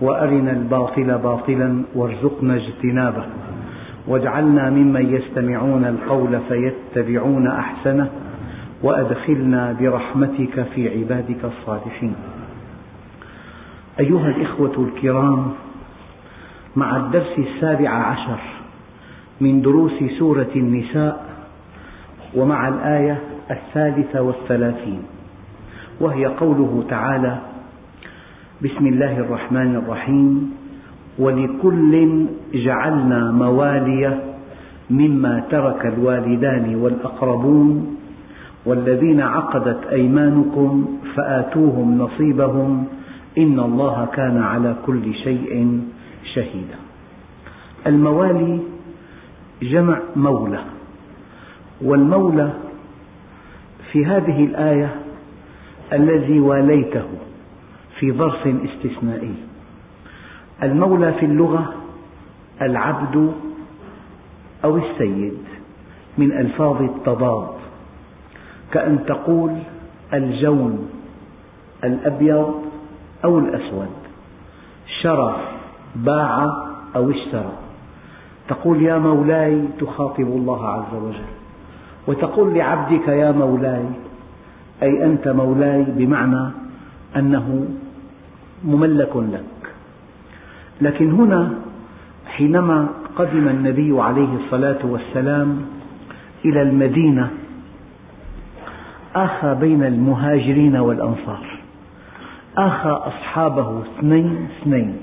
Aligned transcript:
وأرنا 0.00 0.50
الباطل 0.50 1.18
باطلا 1.18 1.82
وارزقنا 1.94 2.54
اجتنابه. 2.54 3.24
واجعلنا 4.06 4.70
ممن 4.70 5.14
يستمعون 5.14 5.84
القول 5.84 6.40
فيتبعون 6.48 7.46
أحسنه 7.46 8.10
وأدخلنا 8.82 9.76
برحمتك 9.80 10.66
في 10.74 10.98
عبادك 10.98 11.44
الصالحين. 11.44 12.14
أيها 14.00 14.28
الإخوة 14.28 14.88
الكرام 14.88 15.52
مع 16.76 16.96
الدرس 16.96 17.38
السابع 17.38 17.90
عشر 17.90 18.38
من 19.40 19.62
دروس 19.62 20.04
سورة 20.18 20.50
النساء 20.56 21.24
ومع 22.34 22.68
الآية 22.68 23.20
الثالثة 23.50 24.22
والثلاثين 24.22 25.02
وهي 26.00 26.26
قوله 26.26 26.84
تعالى 26.88 27.38
بسم 28.64 28.86
الله 28.86 29.18
الرحمن 29.18 29.76
الرحيم. 29.76 30.54
ولكل 31.18 31.92
جعلنا 32.54 33.32
موالي 33.32 34.20
مما 34.90 35.44
ترك 35.50 35.86
الوالدان 35.86 36.74
والأقربون 36.74 37.96
والذين 38.66 39.20
عقدت 39.20 39.86
أيمانكم 39.86 40.98
فآتوهم 41.16 41.98
نصيبهم. 41.98 42.84
إن 43.38 43.60
الله 43.60 44.08
كان 44.16 44.38
على 44.42 44.76
كل 44.86 45.14
شيء 45.14 45.80
شهيدا. 46.34 46.78
الموالي 47.86 48.60
جمع 49.62 49.98
مولى. 50.16 50.60
والمولى 51.82 52.50
في 53.92 54.06
هذه 54.06 54.44
الآية 54.44 54.90
الذي 55.92 56.40
واليته 56.40 57.04
في 57.98 58.12
ظرف 58.12 58.46
استثنائي. 58.46 59.34
المولى 60.62 61.12
في 61.12 61.26
اللغة 61.26 61.74
العبد 62.62 63.32
أو 64.64 64.76
السيد 64.76 65.38
من 66.18 66.32
ألفاظ 66.32 66.82
التضاد. 66.82 67.48
كأن 68.72 69.04
تقول 69.06 69.52
الجون 70.14 70.90
الأبيض 71.84 72.54
أو 73.24 73.38
الأسود. 73.38 73.88
شرى 75.02 75.36
باع 75.96 76.44
أو 76.96 77.10
اشترى. 77.10 77.52
تقول 78.48 78.82
يا 78.82 78.98
مولاي 78.98 79.64
تخاطب 79.80 80.20
الله 80.20 80.68
عز 80.68 80.94
وجل. 80.94 81.34
وتقول 82.06 82.54
لعبدك 82.54 83.08
يا 83.08 83.32
مولاي 83.32 83.84
أي 84.82 85.04
أنت 85.04 85.28
مولاي 85.28 85.82
بمعنى 85.82 86.50
أنه 87.16 87.68
مملك 88.64 89.16
لك. 89.16 89.74
لكن 90.80 91.10
هنا 91.10 91.54
حينما 92.26 92.88
قدم 93.16 93.48
النبي 93.48 94.00
عليه 94.00 94.36
الصلاة 94.36 94.86
والسلام 94.86 95.66
إلى 96.44 96.62
المدينة 96.62 97.30
آخى 99.14 99.54
بين 99.60 99.84
المهاجرين 99.84 100.76
والأنصار 100.76 101.60
آخى 102.58 102.88
أصحابه 102.88 103.80
اثنين 103.80 104.48
اثنين. 104.60 104.96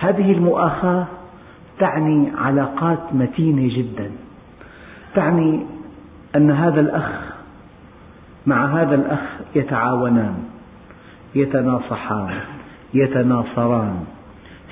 هذه 0.00 0.32
المؤاخاة 0.32 1.06
تعني 1.78 2.32
علاقات 2.38 2.98
متينة 3.12 3.76
جدا. 3.76 4.10
تعني 5.14 5.66
أن 6.36 6.50
هذا 6.50 6.80
الأخ 6.80 7.32
مع 8.46 8.66
هذا 8.66 8.94
الأخ 8.94 9.20
يتعاونان. 9.54 10.51
يتناصحان 11.34 12.40
يتناصران. 12.94 14.04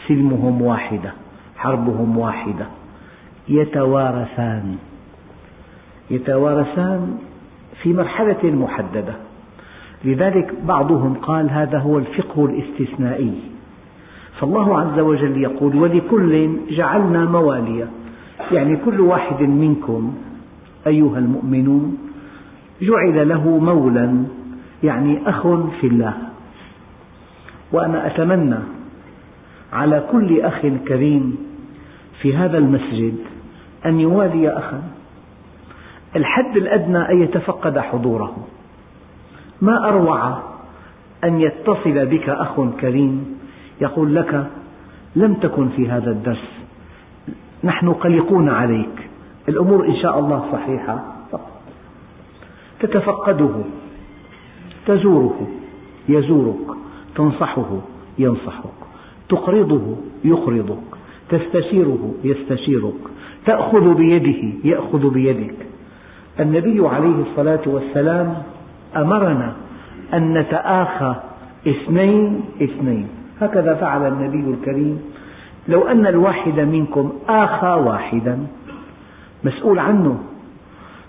سلمهم 0.09 0.63
واحدة 0.63 1.13
حربهم 1.57 2.19
واحدة. 2.19 2.67
يتوارثان. 3.49 4.77
يتوارثان 6.11 7.19
في 7.83 7.93
مرحلة 7.93 8.45
محددة. 8.45 9.15
لذلك 10.05 10.55
بعضهم 10.65 11.15
قال 11.15 11.51
هذا 11.51 11.79
هو 11.79 11.99
الفقه 11.99 12.45
الاستثنائي. 12.45 13.35
فالله 14.41 14.81
عز 14.81 14.99
وجل 14.99 15.43
يقول 15.43 15.77
ولكل 15.77 16.51
جعلنا 16.71 17.25
مواليا. 17.25 17.89
يعني 18.53 18.77
كل 18.77 19.01
واحد 19.01 19.43
منكم 19.43 20.15
أيها 20.87 21.19
المؤمنون 21.19 21.99
جعل 22.83 23.29
له 23.29 23.49
مولا 23.59 24.25
يعني 24.83 25.29
أخ 25.29 25.43
في 25.81 25.87
الله. 25.87 26.30
وأنا 27.73 28.07
أتمنى 28.07 28.59
على 29.73 30.05
كل 30.13 30.41
أخ 30.41 30.61
كريم 30.89 31.37
في 32.21 32.37
هذا 32.37 32.59
المسجد 32.59 33.15
أن 33.87 34.01
يوالي 34.01 34.51
أخا. 34.51 34.83
الحد 36.17 36.57
الأدنى 36.57 37.11
أن 37.11 37.23
يتفقد 37.23 37.79
حضوره. 37.79 38.47
ما 39.63 39.89
أروع 39.89 40.39
أن 41.25 41.41
يتصل 41.41 42.07
بك 42.07 42.29
أخ 42.29 42.61
كريم 42.81 43.39
يقول 43.81 44.15
لك 44.15 44.47
لم 45.17 45.35
تكن 45.35 45.69
في 45.69 45.91
هذا 45.91 46.11
الدرس. 46.11 46.51
نحن 47.65 47.93
قلقون 47.93 48.49
عليك. 48.49 49.09
الأمور 49.49 49.87
إن 49.87 49.97
شاء 49.97 50.19
الله 50.19 50.49
صحيحة. 50.53 51.15
تتفقده. 52.81 53.51
تزوره. 54.87 55.49
يزورك. 56.09 56.81
تنصحه 57.15 57.79
ينصحك. 58.19 58.81
تقرضه 59.29 59.97
يقرضك. 60.25 60.83
تستشيره 61.29 62.15
يستشيرك. 62.25 62.95
تأخذ 63.47 63.95
بيده 63.95 64.43
يأخذ 64.65 65.11
بيدك. 65.11 65.55
النبي 66.41 66.89
عليه 66.89 67.23
الصلاة 67.31 67.61
والسلام 67.67 68.43
أمرنا 68.97 69.55
أن 70.15 70.39
نتآخى 70.39 71.15
اثنين 71.69 72.41
اثنين. 72.63 73.09
هكذا 73.41 73.75
فعل 73.75 74.13
النبي 74.13 74.51
الكريم. 74.51 75.03
لو 75.69 75.83
أن 75.83 76.07
الواحد 76.07 76.61
منكم 76.61 77.13
آخى 77.29 77.67
واحدا 77.67 78.39
مسؤول 79.45 79.79
عنه 79.79 80.21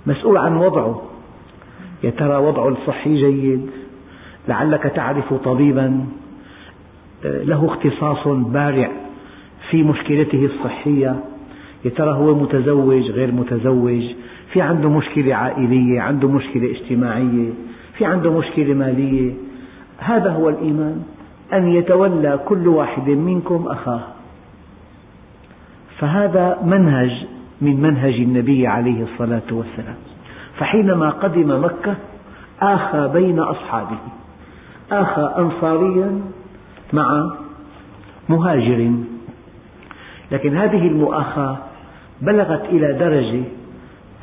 مسؤول 0.06 0.38
عن 0.38 0.58
وضعه. 0.58 1.02
يا 2.04 2.10
ترى 2.10 2.36
وضعه 2.36 2.68
الصحي 2.68 3.16
جيد؟ 3.16 3.70
لعلك 4.48 4.84
تعرف 4.84 5.34
طبيبا 5.34 6.06
له 7.24 7.66
اختصاص 7.66 8.28
بارع 8.28 8.92
في 9.70 9.84
مشكلته 9.84 10.46
الصحية. 10.46 11.16
يا 11.86 11.90
ترى 11.90 12.14
هو 12.14 12.36
متزوج 12.36 13.12
غير 13.12 13.32
متزوج؟ 13.32 14.04
في 14.54 14.62
عنده 14.62 14.90
مشكلة 14.90 15.36
عائلية 15.36 16.02
عنده 16.02 16.28
مشكلة 16.28 16.72
اجتماعية 16.72 17.50
في 17.98 18.06
عنده 18.06 18.32
مشكلة 18.32 18.74
مالية. 18.74 19.34
هذا 19.98 20.32
هو 20.32 20.50
الإيمان 20.50 21.04
أن 21.54 21.68
يتولى 21.68 22.40
كل 22.46 22.68
واحد 22.68 23.10
منكم 23.10 23.68
أخاه. 23.68 24.02
فهذا 25.98 26.58
منهج 26.64 27.26
من 27.62 27.82
منهج 27.82 28.14
النبي 28.14 28.68
عليه 28.68 29.04
الصلاة 29.04 29.42
والسلام. 29.52 29.96
فحينما 30.58 31.10
قدم 31.10 31.64
مكة 31.66 31.96
آخى 32.62 33.10
بين 33.14 33.40
أصحابه. 33.40 33.98
آخى 34.92 35.34
أنصاريا 35.38 36.22
مع 36.94 37.32
مهاجر. 38.30 38.92
لكن 40.32 40.58
هذه 40.58 40.88
المؤاخاة 40.88 41.58
بلغت 42.22 42.66
إلى 42.66 42.94
درجة 42.94 43.44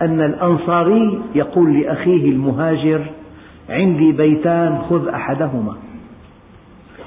أن 0.03 0.21
الأنصاري 0.21 1.21
يقول 1.35 1.81
لأخيه 1.81 2.31
المهاجر 2.31 3.05
عندي 3.69 4.13
بيتان 4.13 4.83
خذ 4.91 5.09
أحدهما. 5.09 5.77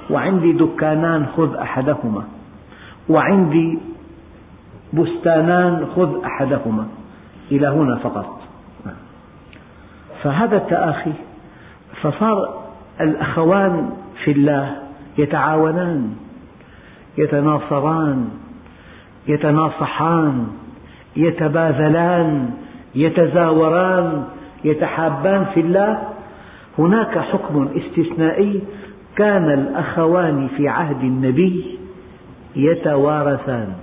وعندي 0.10 0.54
دكانان 0.54 1.26
خذ 1.38 1.56
أحدهما. 1.56 2.24
وعندي 3.10 3.80
بستانان 4.94 5.88
خذ 5.96 6.24
أحدهما. 6.24 6.88
إلى 7.52 7.68
هنا 7.68 7.96
فقط. 7.96 8.42
فهذا 10.24 10.58
التآخي 10.58 11.14
فصار 12.02 12.61
الأخوان 13.02 13.90
في 14.24 14.32
الله 14.32 14.78
يتعاونان 15.18 16.14
يتناصران 17.18 18.30
يتناصحان 19.28 20.48
يتباذلان 21.16 22.50
يتزاوران 22.96 24.24
يتحابان 24.64 25.46
في 25.54 25.60
الله. 25.60 26.08
هناك 26.78 27.20
حكم 27.20 27.70
استثنائي 27.76 28.62
كان 29.16 29.52
الأخوان 29.54 30.48
في 30.58 30.68
عهد 30.68 31.02
النبي 31.02 31.80
يتوارثان. 32.56 33.74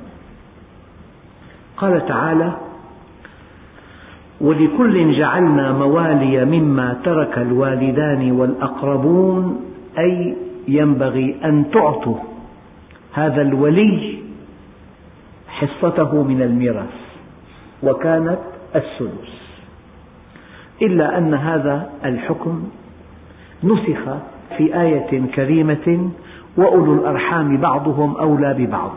قال 1.77 2.07
تعالى 2.07 2.53
ولكل 4.41 5.19
جعلنا 5.19 5.73
موالي 5.73 6.45
مما 6.45 6.97
ترك 7.05 7.39
الوالدان 7.39 8.33
والأقربون 8.33 9.61
أي 9.99 10.37
ينبغي 10.69 11.37
أن 11.45 11.71
تعطوا 11.71 12.17
هذا 13.13 13.43
الولي 13.43 14.19
حصته 15.49 16.23
من 16.23 16.43
الميراث 16.43 16.95
وكانت 17.83 18.39
السدس. 18.77 19.39
إلا 20.83 21.19
أن 21.19 21.35
هذا 21.35 21.91
الحكم 22.05 22.69
نسخ 23.65 24.01
في 24.57 24.81
آية 24.81 25.27
كريمة 25.35 26.11
وأولو 26.57 26.95
الأرحام 26.95 27.57
بعضهم 27.57 28.17
أولى 28.17 28.55
ببعض. 28.59 28.93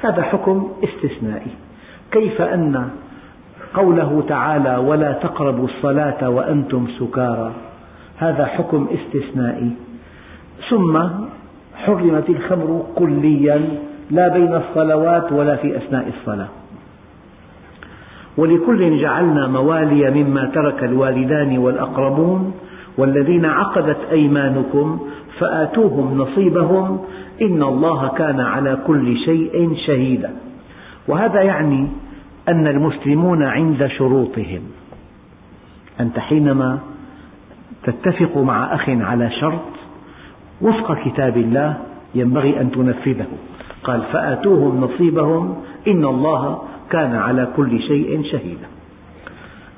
هذا 0.00 0.22
حكم 0.22 0.68
استثنائي. 0.84 1.50
كيف 2.10 2.40
أن 2.42 2.90
قوله 3.76 4.24
تعالى 4.28 4.76
ولا 4.76 5.12
تقربوا 5.12 5.64
الصلاة 5.64 6.30
وأنتم 6.30 6.86
سكارى. 6.98 7.52
هذا 8.18 8.46
حكم 8.46 8.86
استثنائي. 8.96 9.70
ثم 10.70 10.94
حرمت 11.76 12.30
الخمر 12.30 12.86
كليا 12.94 13.60
لا 14.10 14.28
بين 14.28 14.54
الصلوات 14.54 15.32
ولا 15.32 15.56
في 15.56 15.76
أثناء 15.76 16.08
الصلاة. 16.08 16.48
ولكل 18.36 19.00
جعلنا 19.00 19.46
موالي 19.46 20.10
مما 20.10 20.44
ترك 20.54 20.84
الوالدان 20.84 21.58
والأقربون 21.58 22.52
والذين 22.98 23.44
عقدت 23.44 23.98
أيمانكم 24.12 25.00
فآتوهم 25.38 26.18
نصيبهم. 26.18 26.98
إن 27.42 27.62
الله 27.62 28.08
كان 28.08 28.40
على 28.40 28.78
كل 28.86 29.16
شيء 29.16 29.74
شهيدا. 29.86 30.30
وهذا 31.08 31.42
يعني 31.42 31.88
أن 32.48 32.66
المسلمون 32.66 33.42
عند 33.42 33.86
شروطهم. 33.86 34.60
أنت 36.00 36.18
حينما 36.18 36.78
تتفق 37.82 38.36
مع 38.36 38.74
أخ 38.74 38.88
على 38.88 39.30
شرط 39.30 39.72
وفق 40.60 41.04
كتاب 41.04 41.36
الله 41.36 41.76
ينبغي 42.14 42.60
أن 42.60 42.70
تنفذه. 42.70 43.26
قال 43.84 44.02
فآتوهم 44.12 44.80
نصيبهم 44.80 45.62
إن 45.88 46.04
الله 46.04 46.62
كان 46.90 47.14
على 47.14 47.48
كل 47.56 47.80
شيء 47.80 48.22
شهيدا. 48.22 48.66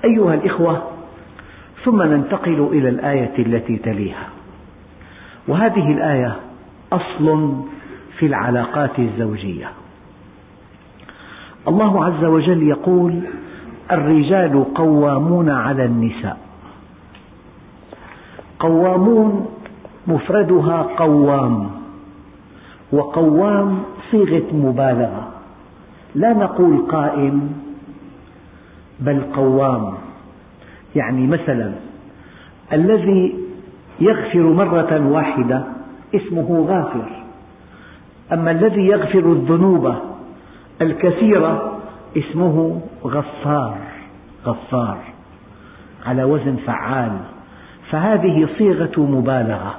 أيها 0.05 0.35
الإخوة 0.35 0.83
ثم 1.85 2.03
ننتقل 2.03 2.69
إلى 2.73 2.89
الآية 2.89 3.39
التي 3.39 3.77
تليها. 3.77 4.29
وهذه 5.49 5.93
الآية 5.93 6.37
أصل 6.93 7.55
في 8.19 8.27
العلاقات 8.27 8.99
الزوجية. 8.99 9.71
الله 11.69 12.05
عز 12.05 12.25
وجل 12.25 12.63
يقول 12.63 13.21
الرجال 13.93 14.75
قوامون 14.75 15.51
على 15.51 15.85
النساء. 15.85 16.39
قوامون 18.59 19.47
مفردها 20.07 20.83
قوام 20.83 21.71
وقوام 22.93 23.79
صيغة 24.11 24.53
مبالغة. 24.53 25.29
لا 26.15 26.33
نقول 26.33 26.79
قائم 26.79 27.53
بل 29.01 29.23
قوام. 29.35 29.95
يعني 30.97 31.27
مثلا 31.27 31.73
الذي 32.73 33.35
يغفر 34.01 34.43
مرة 34.43 35.09
واحدة 35.09 35.65
اسمه 36.15 36.67
غافر. 36.69 37.09
أما 38.33 38.51
الذي 38.51 38.87
يغفر 38.87 39.33
الذنوب 39.33 39.95
الكثيرة 40.83 41.81
اسمه 42.17 42.81
غفار 43.05 43.79
غفار 44.47 44.99
على 46.07 46.25
وزن 46.25 46.57
فعال. 46.67 47.13
فهذه 47.91 48.49
صيغة 48.59 49.01
مبالغة. 49.01 49.75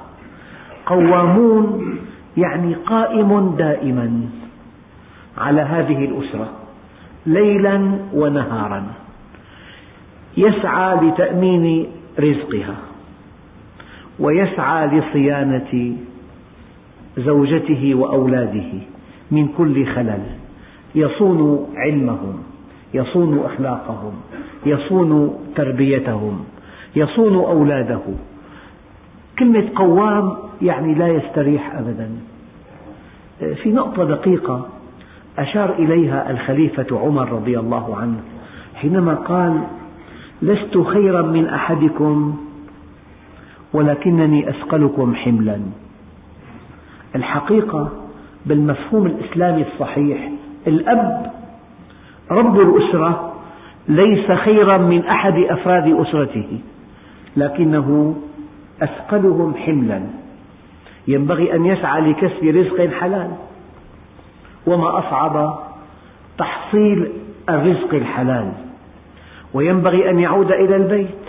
قوامون 0.86 1.98
يعني 2.36 2.74
قائم 2.74 3.54
دائما 3.58 4.20
على 5.38 5.60
هذه 5.60 6.04
الأسرة 6.04 6.48
ليلا 7.26 7.98
ونهارا. 8.14 8.86
يسعى 10.36 10.96
لتأمين 10.96 11.86
رزقها 12.18 12.76
ويسعى 14.18 14.86
لصيانة 14.86 15.96
زوجته 17.16 17.94
وأولاده 17.94 18.70
من 19.30 19.48
كل 19.48 19.86
خلل. 19.86 20.39
يصون 20.94 21.66
علمهم 21.76 22.42
يصون 22.94 23.38
أخلاقهم 23.44 24.12
يصون 24.66 25.38
تربيتهم 25.56 26.44
يصون 26.96 27.34
أولاده 27.34 28.00
كلمة 29.38 29.68
قوام 29.76 30.32
يعني 30.62 30.94
لا 30.94 31.08
يستريح 31.08 31.74
أبدا. 31.76 32.10
في 33.62 33.72
نقطة 33.72 34.04
دقيقة 34.04 34.68
أشار 35.38 35.72
إليها 35.72 36.30
الخليفة 36.30 36.86
عمر 36.98 37.32
رضي 37.32 37.58
الله 37.58 37.96
عنه 37.96 38.20
حينما 38.74 39.14
قال 39.14 39.60
لست 40.42 40.78
خيرا 40.78 41.22
من 41.22 41.46
أحدكم 41.46 42.36
ولكنني 43.72 44.50
أثقلكم 44.50 45.14
حملا. 45.14 45.60
الحقيقة 47.16 47.88
بالمفهوم 48.46 49.06
الإسلامي 49.06 49.64
الصحيح 49.72 50.30
الأب 50.66 51.32
رب 52.30 52.60
الأسرة 52.60 53.32
ليس 53.88 54.32
خيرا 54.32 54.78
من 54.78 55.04
أحد 55.04 55.38
أفراد 55.38 56.00
أسرته 56.00 56.58
لكنه 57.36 58.16
أثقلهم 58.82 59.54
حملا. 59.54 60.02
ينبغي 61.08 61.54
أن 61.54 61.66
يسعى 61.66 62.00
لكسب 62.00 62.44
رزق 62.44 62.90
حلال 63.00 63.30
وما 64.66 64.98
أصعب 64.98 65.58
تحصيل 66.38 67.08
الرزق 67.48 67.94
الحلال. 67.94 68.52
وينبغي 69.54 70.10
أن 70.10 70.18
يعود 70.18 70.52
إلى 70.52 70.76
البيت 70.76 71.24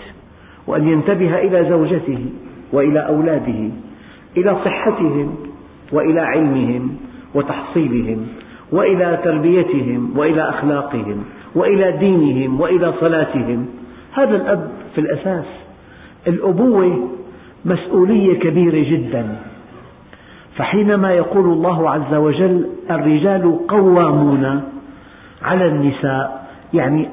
وأن 0.66 0.88
ينتبه 0.88 1.38
إلى 1.38 1.68
زوجته 1.70 2.26
وإلى 2.72 3.00
أولاده 3.06 3.70
إلى 4.36 4.56
صحتهم 4.64 5.34
وإلى 5.92 6.20
علمهم 6.20 6.96
وتحصيلهم. 7.34 8.26
وإلى 8.72 9.18
تربيتهم 9.24 10.18
وإلى 10.18 10.48
أخلاقهم 10.48 11.24
وإلى 11.54 11.92
دينهم 11.92 12.60
وإلى 12.60 12.92
صلاتهم. 13.00 13.66
هذا 14.12 14.36
الأب 14.36 14.70
في 14.94 15.00
الأساس. 15.00 15.44
الأبوة 16.26 17.08
مسؤولية 17.64 18.38
كبيرة 18.38 18.90
جدا. 18.90 19.36
فحينما 20.56 21.12
يقول 21.12 21.44
الله 21.44 21.90
عز 21.90 22.14
وجل 22.14 22.66
الرجال 22.90 23.66
قوامون 23.68 24.62
على 25.42 25.66
النساء 25.66 26.46
يعني 26.74 27.08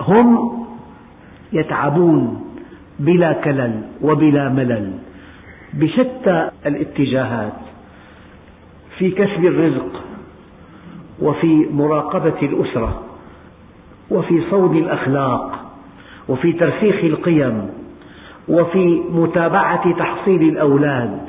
هم 0.00 0.52
يتعبون 1.52 2.40
بلا 2.98 3.32
كلل 3.32 3.80
وبلا 4.02 4.48
ملل 4.48 4.92
بشتى 5.74 6.50
الاتجاهات. 6.66 7.52
في 8.98 9.10
كسب 9.10 9.44
الرزق 9.44 10.09
وفي 11.22 11.66
مراقبة 11.72 12.42
الأسرة 12.42 13.02
وفي 14.10 14.42
صون 14.50 14.76
الأخلاق 14.76 15.60
وفي 16.28 16.52
ترسيخ 16.52 17.04
القيم 17.04 17.70
وفي 18.48 19.02
متابعة 19.10 19.98
تحصيل 19.98 20.42
الأولاد 20.42 21.20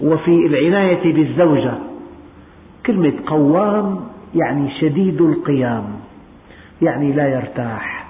وفي 0.00 0.46
العناية 0.46 1.14
بالزوجة. 1.14 1.74
كلمة 2.86 3.12
قوام 3.26 4.00
يعني 4.34 4.70
شديد 4.80 5.20
القيام 5.20 5.84
يعني 6.82 7.12
لا 7.12 7.28
يرتاح. 7.28 8.06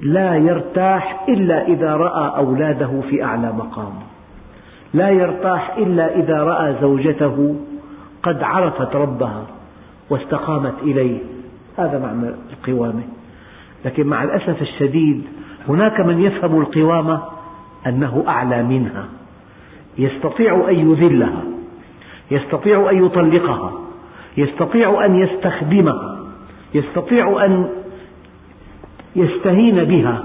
لا 0.00 0.34
يرتاح 0.36 1.24
إلا 1.28 1.66
إذا 1.66 1.96
رأى 1.96 2.36
أولاده 2.36 3.00
في 3.10 3.24
أعلى 3.24 3.52
مقام. 3.52 3.92
لا 4.94 5.08
يرتاح 5.10 5.76
إلا 5.76 6.16
إذا 6.16 6.42
رأى 6.42 6.76
زوجته 6.80 7.56
قد 8.22 8.42
عرفت 8.42 8.96
ربها. 8.96 9.59
واستقامت 10.10 10.74
إليه. 10.82 11.18
هذا 11.78 11.98
معنى 11.98 12.34
القوامة. 12.52 13.02
لكن 13.84 14.06
مع 14.06 14.24
الأسف 14.24 14.62
الشديد 14.62 15.22
هناك 15.68 16.00
من 16.00 16.20
يفهم 16.20 16.60
القوامة 16.60 17.22
أنه 17.86 18.24
أعلى 18.28 18.62
منها. 18.62 19.08
يستطيع 19.98 20.68
أن 20.70 20.90
يذلها. 20.90 21.42
يستطيع 22.30 22.90
أن 22.90 23.04
يطلقها. 23.04 23.72
يستطيع 24.36 25.04
أن 25.04 25.18
يستخدمها. 25.22 26.18
يستطيع 26.74 27.44
أن 27.44 27.68
يستهين 29.16 29.84
بها. 29.84 30.24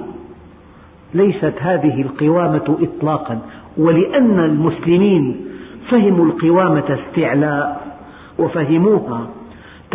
ليست 1.14 1.54
هذه 1.60 2.02
القوامة 2.02 2.78
إطلاقا. 2.82 3.42
ولأن 3.78 4.40
المسلمين 4.40 5.46
فهموا 5.90 6.26
القوامة 6.26 7.00
استعلاء 7.00 7.98
وفهموها 8.40 9.28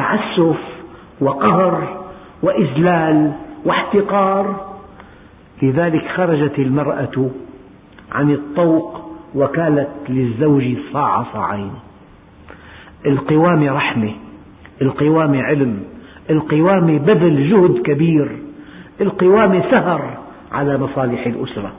تعسف 0.00 0.56
وقهر 1.20 2.00
وإذلال 2.42 3.32
واحتقار. 3.64 4.70
لذلك 5.62 6.08
خرجت 6.16 6.58
المرأة 6.58 7.30
عن 8.12 8.30
الطوق 8.30 9.10
وكالت 9.34 9.90
للزوج 10.08 10.76
صاع 10.92 11.24
صاعين. 11.32 11.72
القوامة 13.06 13.72
رحمة 13.72 14.12
القوامة 14.82 15.42
علم 15.42 15.82
القوامة 16.30 16.98
بذل 16.98 17.50
جهد 17.50 17.82
كبير 17.82 18.38
القوامة 19.00 19.70
سهر 19.70 20.18
على 20.52 20.78
مصالح 20.78 21.26
الأسرة 21.26 21.72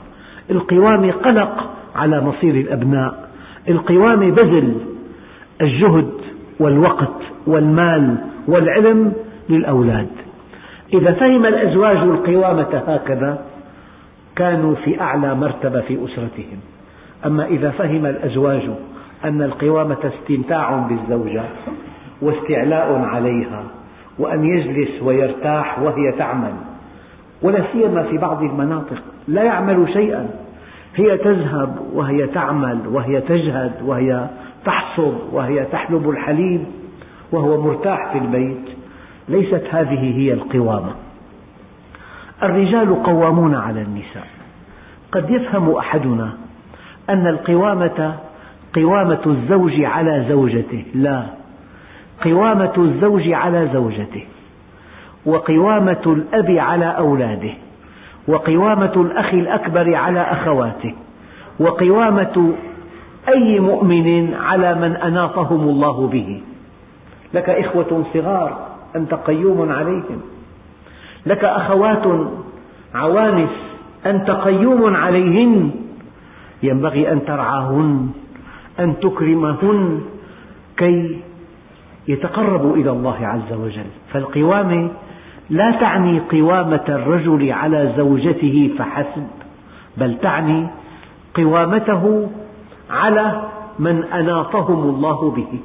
القوامة 0.50 1.12
قلق 1.12 1.70
على 1.96 2.20
مصير 2.20 2.54
الأبناء 2.54 3.30
القوامة 3.68 4.30
بذل 4.30 4.76
الجهد 5.60 6.12
والوقت 6.60 7.22
والمال 7.46 8.16
والعلم 8.48 9.12
للأولاد. 9.48 10.08
إذا 10.94 11.12
فهم 11.12 11.46
الأزواج 11.46 11.96
القوامة 11.96 12.82
هكذا 12.86 13.38
كانوا 14.36 14.74
في 14.74 15.00
أعلى 15.00 15.34
مرتبة 15.34 15.80
في 15.80 16.04
أسرتهم. 16.04 16.58
أما 17.26 17.46
إذا 17.46 17.70
فهم 17.70 18.06
الأزواج 18.06 18.70
أن 19.24 19.42
القوامة 19.42 19.96
استمتاع 20.04 20.76
بالزوجة 20.76 21.42
واستعلاء 22.22 22.92
عليها 22.92 23.64
وأن 24.18 24.44
يجلس 24.44 25.02
ويرتاح 25.02 25.78
وهي 25.78 26.12
تعمل 26.18 26.52
ولا 27.42 27.64
سيما 27.72 28.02
في 28.02 28.18
بعض 28.18 28.42
المناطق 28.42 29.02
لا 29.28 29.42
يعمل 29.42 29.92
شيئا. 29.92 30.28
هي 30.94 31.18
تذهب 31.18 31.76
وهي 31.92 32.26
تعمل 32.26 32.78
وهي 32.86 33.20
تجهد 33.20 33.72
وهي 33.84 34.26
تحصد 34.64 35.18
وهي 35.32 35.64
تحلب 35.64 36.10
الحليب 36.10 36.64
وهو 37.32 37.62
مرتاح 37.62 38.12
في 38.12 38.18
البيت. 38.18 38.64
ليست 39.28 39.62
هذه 39.70 40.18
هي 40.18 40.32
القوامة. 40.32 40.92
الرجال 42.42 43.02
قوامون 43.02 43.54
على 43.54 43.82
النساء. 43.82 44.26
قد 45.12 45.30
يفهم 45.30 45.70
أحدنا 45.70 46.32
أن 47.10 47.26
القوامة 47.26 48.14
قوامة 48.74 49.20
الزوج 49.26 49.84
على 49.84 50.26
زوجته. 50.28 50.84
لا 50.94 51.22
قوامة 52.24 52.72
الزوج 52.78 53.32
على 53.32 53.70
زوجته 53.72 54.24
وقوامة 55.26 56.02
الأب 56.06 56.50
على 56.50 56.84
أولاده 56.84 57.50
وقوامة 58.28 58.92
الأخ 58.96 59.34
الأكبر 59.34 59.94
على 59.94 60.20
أخواته 60.20 60.94
وقوامة 61.60 62.52
أي 63.28 63.60
مؤمن 63.60 64.34
على 64.34 64.74
من 64.74 64.96
أناطهم 64.96 65.68
الله 65.68 66.06
به. 66.06 66.40
لك 67.34 67.50
إخوة 67.50 68.04
صغار 68.14 68.68
أنت 68.96 69.14
قيوم 69.14 69.72
عليهم. 69.72 70.20
لك 71.26 71.44
أخوات 71.44 72.02
عوانس 72.94 73.50
أنت 74.06 74.30
قيوم 74.30 74.96
عليهن. 74.96 75.70
ينبغي 76.62 77.12
أن 77.12 77.24
ترعاهن 77.24 78.10
أن 78.80 79.00
تكرمهن 79.00 80.00
كي 80.76 81.20
يتقربوا 82.08 82.76
إلى 82.76 82.90
الله 82.90 83.26
عز 83.26 83.52
وجل. 83.52 83.90
فالقوامة 84.12 84.90
لا 85.50 85.70
تعني 85.70 86.20
قوامة 86.20 86.84
الرجل 86.88 87.52
على 87.52 87.92
زوجته 87.96 88.70
فحسب 88.78 89.26
بل 89.96 90.18
تعني 90.18 90.66
قوامته 91.34 92.30
على 92.90 93.42
من 93.78 94.04
أناطهم 94.04 94.82
الله 94.82 95.30
به. 95.30 95.60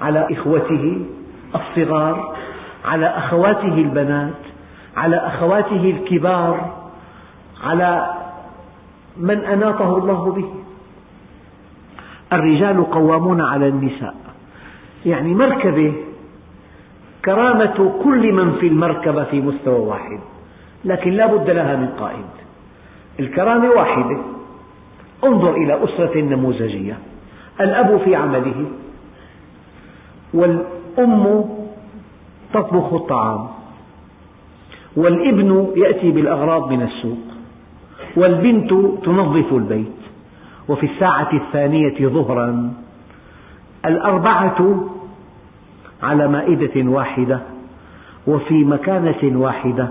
على 0.00 0.28
إخوته 0.30 1.06
الصغار 1.54 2.36
على 2.84 3.06
أخواته 3.06 3.74
البنات 3.74 4.40
على 4.96 5.16
أخواته 5.16 5.90
الكبار 5.90 6.76
على 7.64 8.14
من 9.16 9.38
أناطه 9.38 9.98
الله 9.98 10.32
به. 10.32 10.54
الرجال 12.32 12.90
قوامون 12.90 13.40
على 13.40 13.68
النساء. 13.68 14.14
يعني 15.06 15.34
مركبة 15.34 15.92
كرامة 17.24 18.00
كل 18.04 18.32
من 18.32 18.52
في 18.52 18.66
المركبة 18.66 19.24
في 19.24 19.40
مستوى 19.40 19.78
واحد 19.78 20.20
لكن 20.84 21.10
لا 21.10 21.26
بد 21.26 21.50
لها 21.50 21.76
من 21.76 21.88
قائد. 21.88 22.26
الكرامة 23.20 23.70
واحدة. 23.70 24.18
انظر 25.24 25.54
إلى 25.54 25.84
أسرة 25.84 26.20
نموذجية. 26.20 26.98
الأب 27.60 28.00
في 28.04 28.16
عمله 28.16 28.64
والأم 30.34 31.44
تطبخ 32.54 32.94
الطعام 32.94 33.46
والابن 34.96 35.72
يأتي 35.76 36.10
بالأغراض 36.10 36.72
من 36.72 36.82
السوق 36.82 37.18
والبنت 38.16 38.70
تنظف 39.04 39.52
البيت. 39.52 40.02
وفي 40.68 40.86
الساعة 40.86 41.32
الثانية 41.32 42.08
ظهرا 42.08 42.72
الأربعة 43.86 44.84
على 46.02 46.28
مائدة 46.28 46.90
واحدة 46.90 47.40
وفي 48.26 48.64
مكانة 48.64 49.40
واحدة 49.40 49.88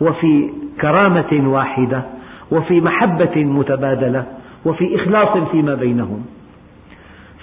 وفي 0.00 0.50
كرامة 0.80 1.50
واحدة 1.50 2.02
وفي 2.50 2.80
محبة 2.80 3.44
متبادلة. 3.44 4.24
وفي 4.64 4.96
إخلاص 4.96 5.48
فيما 5.50 5.74
بينهم. 5.74 6.26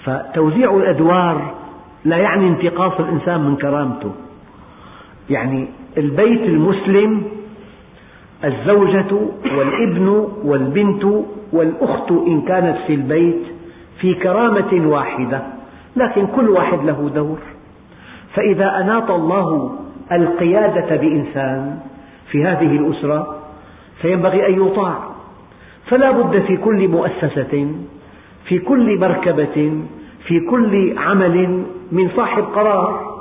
فتوزيع 0.04 0.76
الأدوار 0.76 1.54
لا 2.04 2.16
يعني 2.16 2.48
انتقاص 2.48 3.00
الإنسان 3.00 3.40
من 3.40 3.56
كرامته. 3.56 4.12
يعني 5.30 5.68
البيت 5.98 6.42
المسلم 6.42 7.22
الزوجة 8.44 9.14
والابن 9.56 10.08
والبنت 10.44 11.04
والأخت 11.52 12.10
إن 12.10 12.40
كانت 12.40 12.76
في 12.86 12.94
البيت 12.94 13.42
في 14.00 14.14
كرامة 14.14 14.88
واحدة 14.88 15.42
لكن 15.96 16.26
كل 16.26 16.48
واحد 16.48 16.84
له 16.84 17.10
دور. 17.14 17.38
فإذا 18.34 18.80
أناط 18.80 19.10
الله 19.10 19.78
القيادة 20.12 20.96
بإنسان 20.96 21.78
في 22.30 22.44
هذه 22.44 22.76
الأسرة 22.76 23.38
فينبغي 24.02 24.46
أن 24.46 24.66
يطاع. 24.66 25.11
فلا 25.86 26.10
بد 26.10 26.42
في 26.42 26.56
كل 26.56 26.88
مؤسسة 26.88 27.74
في 28.44 28.58
كل 28.58 29.00
مركبة 29.00 29.82
في 30.26 30.40
كل 30.50 30.98
عمل 30.98 31.64
من 31.92 32.10
صاحب 32.16 32.42
قرار. 32.42 33.12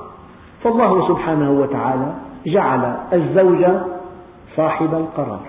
فالله 0.63 1.07
سبحانه 1.07 1.51
وتعالى 1.51 2.13
جعل 2.45 2.95
الزوج 3.13 3.65
صاحب 4.55 4.93
القرار. 4.93 5.41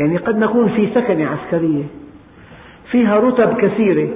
يعني 0.00 0.16
قد 0.16 0.38
نكون 0.38 0.68
في 0.68 0.88
سكنة 0.94 1.26
عسكرية 1.26 1.84
فيها 2.90 3.18
رتب 3.18 3.56
كثيرة 3.56 4.08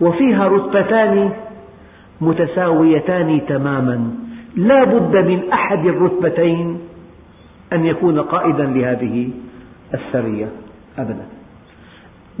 وفيها 0.00 0.48
رتبتان 0.48 1.30
متساويتان 2.20 3.40
تماما. 3.48 4.10
لا 4.56 4.84
بد 4.84 5.16
من 5.16 5.52
أحد 5.52 5.86
الرتبتين 5.86 6.80
أن 7.72 7.86
يكون 7.86 8.20
قائدا 8.20 8.64
لهذه 8.64 9.30
السرية. 9.94 10.48
أبدا. 10.98 11.26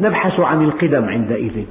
نبحث 0.00 0.40
عن 0.40 0.62
القدم 0.62 1.04
عندئذ. 1.04 1.64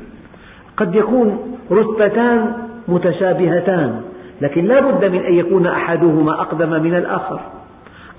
قد 0.77 0.95
يكون 0.95 1.57
رتبتان 1.71 2.53
متشابهتان 2.87 4.01
لكن 4.41 4.65
لا 4.65 4.79
بد 4.79 5.05
من 5.05 5.25
أن 5.25 5.33
يكون 5.33 5.67
أحدهما 5.67 6.41
أقدم 6.41 6.69
من 6.69 6.95
الآخر 6.95 7.39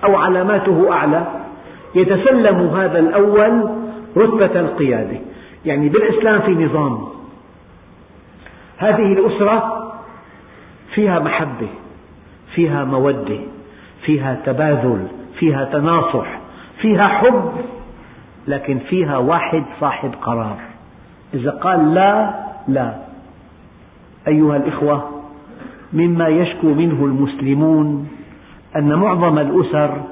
أو 0.04 0.16
علاماته 0.16 0.92
أعلى. 0.92 1.26
يتسلم 1.94 2.68
هذا 2.68 2.98
الأول 2.98 3.70
رتبة 4.16 4.60
القيادة 4.60 5.16
يعني 5.64 5.88
بالإسلام 5.88 6.40
في 6.40 6.64
نظام. 6.64 6.98
هذه 8.78 9.12
الأسرة 9.12 9.84
فيها 10.94 11.18
محبة 11.18 11.68
فيها 12.54 12.84
مودة 12.84 13.38
فيها 14.02 14.40
تباذل 14.46 15.06
فيها 15.38 15.64
تناصح 15.64 16.38
فيها 16.80 17.08
حب. 17.08 17.52
لكن 18.48 18.78
فيها 18.78 19.16
واحد 19.16 19.64
صاحب 19.80 20.12
قرار. 20.22 20.56
إذا 21.34 21.50
قال 21.50 21.94
لا 21.94 22.34
لا. 22.68 22.94
أيها 24.28 24.56
الإخوة 24.56 25.22
مما 25.92 26.28
يشكو 26.28 26.66
منه 26.66 27.04
المسلمون 27.04 28.08
أن 28.76 28.94
معظم 28.94 29.38
الأسر 29.38 30.02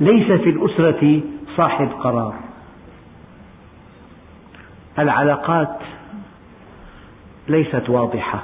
ليس 0.00 0.26
في 0.26 0.50
الأسرة 0.50 1.20
صاحب 1.56 1.88
قرار. 2.00 2.34
العلاقات 4.98 5.76
ليست 7.48 7.88
واضحة. 7.88 8.42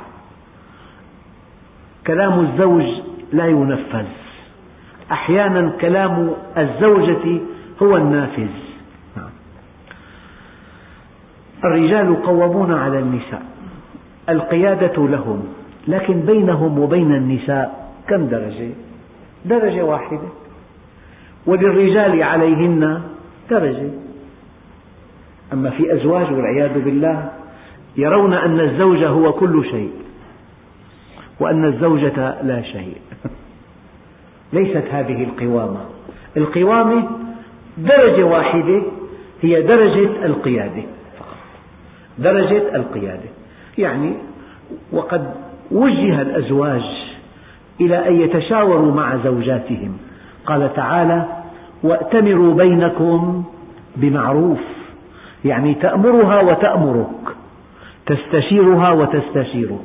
كلام 2.07 2.41
الزوج 2.41 2.87
لا 3.33 3.47
ينفذ. 3.47 4.07
أحيانا 5.13 5.71
كلام 5.81 6.31
الزوجة 6.59 7.41
هو 7.83 7.97
النافذ. 7.97 8.74
الرجال 11.65 12.23
قوامون 12.23 12.73
على 12.73 12.99
النساء. 12.99 13.43
القيادة 14.29 15.09
لهم 15.09 15.43
لكن 15.89 16.21
بينهم 16.21 16.79
وبين 16.79 17.15
النساء 17.15 17.93
كم 18.09 18.27
درجة؟ 18.27 18.71
درجة 19.45 19.83
واحدة. 19.83 20.29
وللرجال 21.47 22.23
عليهن 22.23 23.03
درجة. 23.51 23.91
أما 25.53 25.71
في 25.71 25.95
أزواج 25.95 26.33
والعياذ 26.33 26.85
بالله 26.85 27.31
يرون 27.97 28.33
أن 28.33 28.61
الزوج 28.61 29.05
هو 29.05 29.33
كل 29.33 29.65
شيء 29.65 29.93
وأن 31.41 31.65
الزوجة 31.65 32.43
لا 32.43 32.63
شيء. 32.63 32.97
ليست 34.53 34.85
هذه 34.91 35.25
القوامة. 35.25 35.81
القوامة 36.37 37.09
درجة 37.79 38.25
واحدة 38.25 38.83
هي 39.43 39.63
درجة 39.63 40.27
القيادة. 40.27 40.83
درجة 42.19 42.77
القيادة. 42.77 43.29
يعني 43.79 44.15
وقد 44.93 45.35
وجه 45.71 46.23
الأزواج 46.23 46.83
إلى 47.81 48.09
أن 48.09 48.21
يتشاوروا 48.21 48.93
مع 48.93 49.17
زوجاتهم. 49.17 49.97
قال 50.47 50.75
تعالى 50.75 51.25
وأتمروا 51.83 52.55
بينكم 52.55 53.45
بمعروف. 53.97 54.61
يعني 55.45 55.75
تأمرها 55.75 56.41
وتأمرك 56.41 57.37
تستشيرها 58.07 58.91
وتستشيرك. 58.91 59.79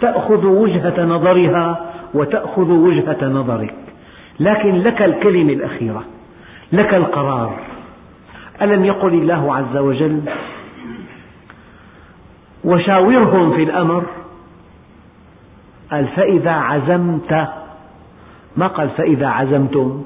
تأخذ 0.00 0.46
وجهة 0.46 1.04
نظرها 1.04 1.90
وتأخذ 2.14 2.70
وجهة 2.70 3.28
نظرك. 3.28 3.74
لكن 4.40 4.74
لك 4.74 5.02
الكلمة 5.02 5.52
الأخيرة 5.52 6.04
لك 6.72 6.94
القرار. 6.94 7.58
ألم 8.62 8.84
يقل 8.84 9.14
الله 9.14 9.56
عز 9.56 9.76
وجل 9.76 10.20
وشاورهم 12.66 13.56
في 13.56 13.62
الأمر. 13.62 14.04
قال 15.90 16.08
فإذا 16.08 16.50
عزمت 16.50 17.48
ما 18.56 18.66
قال 18.66 18.88
فإذا 18.88 19.26
عزمتم؟ 19.26 20.02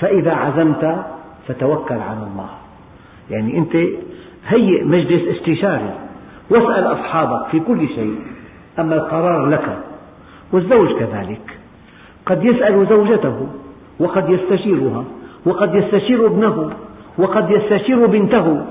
فإذا 0.00 0.32
عزمت 0.34 1.04
فتوكل 1.48 1.94
على 1.94 2.26
الله. 2.32 2.48
يعني 3.30 3.58
أنت 3.58 3.76
هيئ 4.46 4.84
مجلس 4.84 5.36
استشاري 5.36 5.94
واسأل 6.50 6.84
أصحابك 6.84 7.46
في 7.46 7.60
كل 7.60 7.88
شيء 7.88 8.18
أما 8.78 8.94
القرار 8.94 9.46
لك 9.46 9.78
والزوج 10.52 10.88
كذلك. 10.98 11.58
قد 12.26 12.44
يسأل 12.44 12.86
زوجته 12.86 13.46
وقد 14.00 14.30
يستشيرها 14.30 15.04
وقد 15.46 15.74
يستشير 15.74 16.26
ابنه 16.26 16.70
وقد 17.18 17.50
يستشير 17.50 18.06
بنته. 18.06 18.66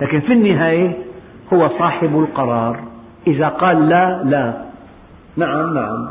لكن 0.00 0.20
في 0.20 0.32
النهاية 0.32 1.07
هو 1.52 1.68
صاحب 1.78 2.18
القرار. 2.18 2.80
إذا 3.26 3.48
قال 3.48 3.88
لا 3.88 4.22
لا. 4.24 4.64
نعم 5.36 5.74
نعم. 5.74 6.08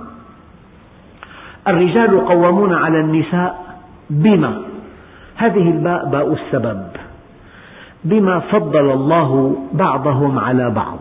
الرجال 1.68 2.28
قوامون 2.28 2.74
على 2.74 3.00
النساء 3.00 3.66
بما؟ 4.10 4.62
هذه 5.36 5.70
الباء 5.72 6.10
باء 6.10 6.34
السبب. 6.34 6.88
بما 8.04 8.40
فضل 8.40 8.92
الله 8.92 9.58
بعضهم 9.74 10.40
على 10.40 10.70
بعض. 10.70 11.00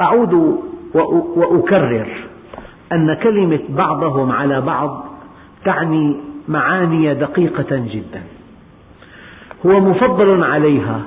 أعود 0.00 0.60
وأكرر 1.36 2.08
أن 2.92 3.14
كلمة 3.14 3.60
بعضهم 3.68 4.32
على 4.32 4.60
بعض 4.60 5.04
تعني 5.64 6.16
معاني 6.48 7.14
دقيقة 7.14 7.76
جدا. 7.76 8.22
هو 9.66 9.80
مفضل 9.80 10.44
عليها 10.44 11.00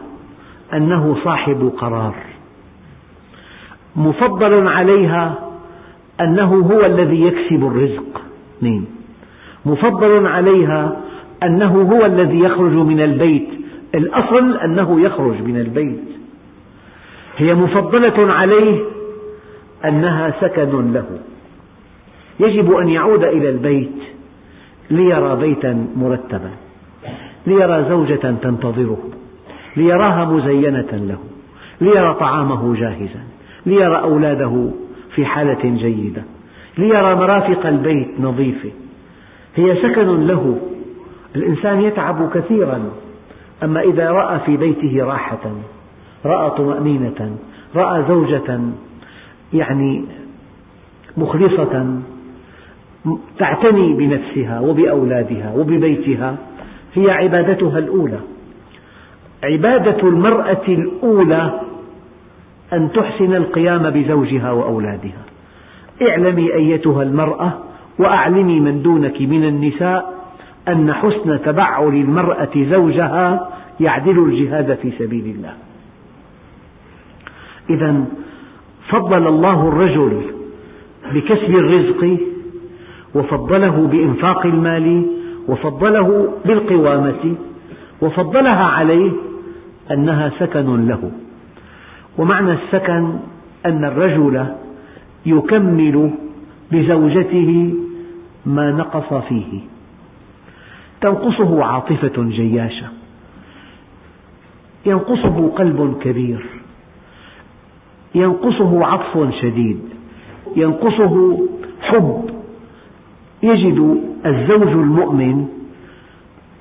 أنه 0.73 1.17
صاحب 1.23 1.71
قرار. 1.77 2.15
مفضل 3.95 4.67
عليها 4.67 5.39
أنه 6.21 6.55
هو 6.55 6.85
الذي 6.85 7.21
يكسب 7.21 7.65
الرزق. 7.65 8.21
اثنين 8.57 8.85
مفضل 9.65 10.27
عليها 10.27 10.97
أنه 11.43 11.81
هو 11.81 12.05
الذي 12.05 12.39
يخرج 12.39 12.73
من 12.73 13.01
البيت. 13.01 13.47
الأصل 13.95 14.57
أنه 14.57 15.01
يخرج 15.01 15.41
من 15.41 15.57
البيت. 15.57 16.03
هي 17.37 17.53
مفضلة 17.53 18.33
عليه 18.33 18.81
أنها 19.85 20.33
سكن 20.41 20.93
له. 20.93 21.19
يجب 22.39 22.73
أن 22.73 22.89
يعود 22.89 23.23
إلى 23.23 23.49
البيت 23.49 23.97
ليرى 24.91 25.35
بيتا 25.35 25.87
مرتبا 25.95 26.51
ليرى 27.47 27.85
زوجة 27.89 28.15
تنتظره. 28.15 28.99
ليراها 29.77 30.25
مزينة 30.25 30.91
له 30.91 31.17
ليرى 31.81 32.13
طعامه 32.13 32.75
جاهزا 32.75 33.23
ليرى 33.65 33.99
أولاده 34.01 34.71
في 35.15 35.25
حالة 35.25 35.59
جيدة 35.63 36.23
ليرى 36.77 37.15
مرافق 37.15 37.65
البيت 37.65 38.19
نظيفة. 38.19 38.69
هي 39.55 39.75
سكن 39.75 40.27
له 40.27 40.57
الإنسان 41.35 41.81
يتعب 41.81 42.29
كثيرا 42.33 42.83
أما 43.63 43.81
إذا 43.81 44.11
رأى 44.11 44.39
في 44.39 44.57
بيته 44.57 45.05
راحة 45.05 45.51
رأى 46.25 46.49
طمأنينة 46.49 47.37
رأى 47.75 48.05
زوجة 48.07 48.59
يعني 49.53 50.05
مخلصة 51.17 52.01
تعتني 53.39 53.93
بنفسها 53.93 54.59
وبأولادها 54.59 55.53
وببيتها 55.55 56.37
هي 56.93 57.11
عبادتها 57.11 57.79
الأولى. 57.79 58.19
عبادة 59.43 60.07
المرأة 60.07 60.67
الأولى 60.67 61.61
أن 62.73 62.91
تحسن 62.91 63.35
القيام 63.35 63.89
بزوجها 63.89 64.51
وأولادها. 64.51 65.23
اعلمي 66.01 66.53
أيتها 66.53 67.03
المرأة 67.03 67.53
وأعلمي 67.99 68.59
من 68.59 68.81
دونك 68.81 69.21
من 69.21 69.43
النساء 69.43 70.13
أن 70.67 70.93
حسن 70.93 71.41
تبعل 71.41 71.87
المرأة 71.87 72.49
زوجها 72.55 73.49
يعدل 73.79 74.19
الجهاد 74.19 74.77
في 74.81 74.91
سبيل 74.99 75.35
الله. 75.35 75.53
إذا 77.69 78.05
فضل 78.89 79.27
الله 79.27 79.67
الرجل 79.67 80.21
بكسب 81.13 81.55
الرزق 81.55 82.17
وفضله 83.15 83.87
بإنفاق 83.91 84.45
المال 84.45 85.05
وفضله 85.47 86.33
بالقوامة 86.45 87.35
وفضلها 88.01 88.65
عليه 88.65 89.11
أنها 89.93 90.31
سكن 90.39 90.87
له. 90.87 91.11
ومعنى 92.17 92.51
السكن 92.51 93.13
أن 93.65 93.85
الرجل 93.85 94.45
يكمل 95.25 96.11
بزوجته 96.71 97.73
ما 98.45 98.71
نقص 98.71 99.13
فيه. 99.13 99.59
تنقصه 101.01 101.63
عاطفة 101.63 102.23
جياشة. 102.23 102.87
ينقصه 104.85 105.47
قلب 105.49 105.97
كبير. 106.01 106.45
ينقصه 108.15 108.85
عطف 108.85 109.33
شديد. 109.41 109.79
ينقصه 110.55 111.47
حب. 111.81 112.29
يجد 113.43 114.01
الزوج 114.25 114.67
المؤمن 114.67 115.47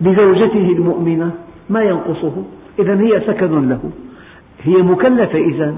بزوجته 0.00 0.68
المؤمنة 0.76 1.30
ما 1.70 1.82
ينقصه؟ 1.82 2.44
إذا 2.78 3.00
هي 3.00 3.20
سكن 3.26 3.68
له. 3.68 3.80
هي 4.62 4.76
مكلفة 4.82 5.38
إذا 5.38 5.74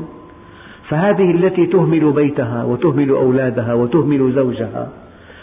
فهذه 0.88 1.30
التي 1.30 1.66
تهمل 1.66 2.12
بيتها 2.12 2.64
وتهمل 2.64 3.10
أولادها 3.10 3.74
وتهمل 3.74 4.32
زوجها 4.32 4.88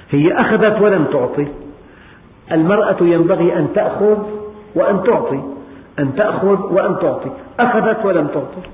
هي 0.09 0.33
أخذت 0.33 0.81
ولم 0.81 1.05
تعطي. 1.05 1.47
المرأة 2.51 2.97
ينبغي 3.01 3.57
أن 3.57 3.67
تأخذ 3.75 4.17
وأن 4.75 5.03
تعطي 5.03 5.39
أن 5.99 6.15
تأخذ 6.15 6.73
وأن 6.73 6.95
تعطي. 7.01 7.29
أخذت 7.59 8.05
ولم 8.05 8.27
تعطي. 8.27 8.69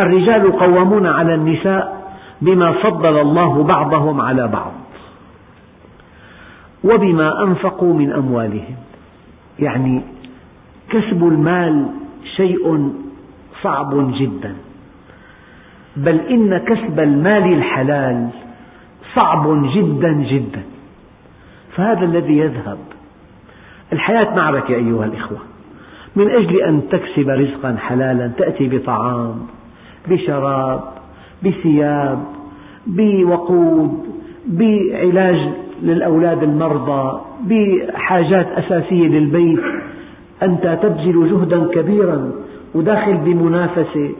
الرجال 0.00 0.52
قوامون 0.52 1.06
على 1.06 1.34
النساء 1.34 2.04
بما 2.40 2.72
فضل 2.72 3.20
الله 3.20 3.62
بعضهم 3.62 4.20
على 4.20 4.48
بعض. 4.48 4.72
وبما 6.84 7.42
أنفقوا 7.42 7.94
من 7.94 8.12
أموالهم. 8.12 8.76
يعني 9.58 10.02
كسب 10.90 11.28
المال 11.28 11.86
شيء 12.36 12.92
صعب 13.62 14.12
جدا. 14.20 14.54
بل 15.96 16.20
إن 16.20 16.58
كسب 16.58 17.00
المال 17.00 17.52
الحلال 17.52 18.28
صعب 19.14 19.62
جدا 19.74 20.12
جدا. 20.12 20.62
فهذا 21.76 22.04
الذي 22.04 22.38
يذهب. 22.38 22.78
الحياة 23.92 24.34
معركة 24.36 24.74
أيها 24.74 25.04
الإخوة. 25.04 25.38
من 26.16 26.30
أجل 26.30 26.60
أن 26.60 26.82
تكسب 26.90 27.28
رزقا 27.28 27.76
حلالا 27.76 28.28
تأتي 28.28 28.68
بطعام 28.68 29.46
بشراب 30.08 30.80
بثياب 31.42 32.24
بوقود 32.86 34.06
بعلاج 34.46 35.48
للأولاد 35.82 36.42
المرضى 36.42 37.20
بحاجات 37.40 38.46
أساسية 38.46 39.08
للبيت 39.08 39.60
أنت 40.44 40.78
تبذل 40.82 41.30
جهدا 41.30 41.68
كبيرا 41.74 42.32
وداخل 42.74 43.16
بمنافسة 43.16 44.14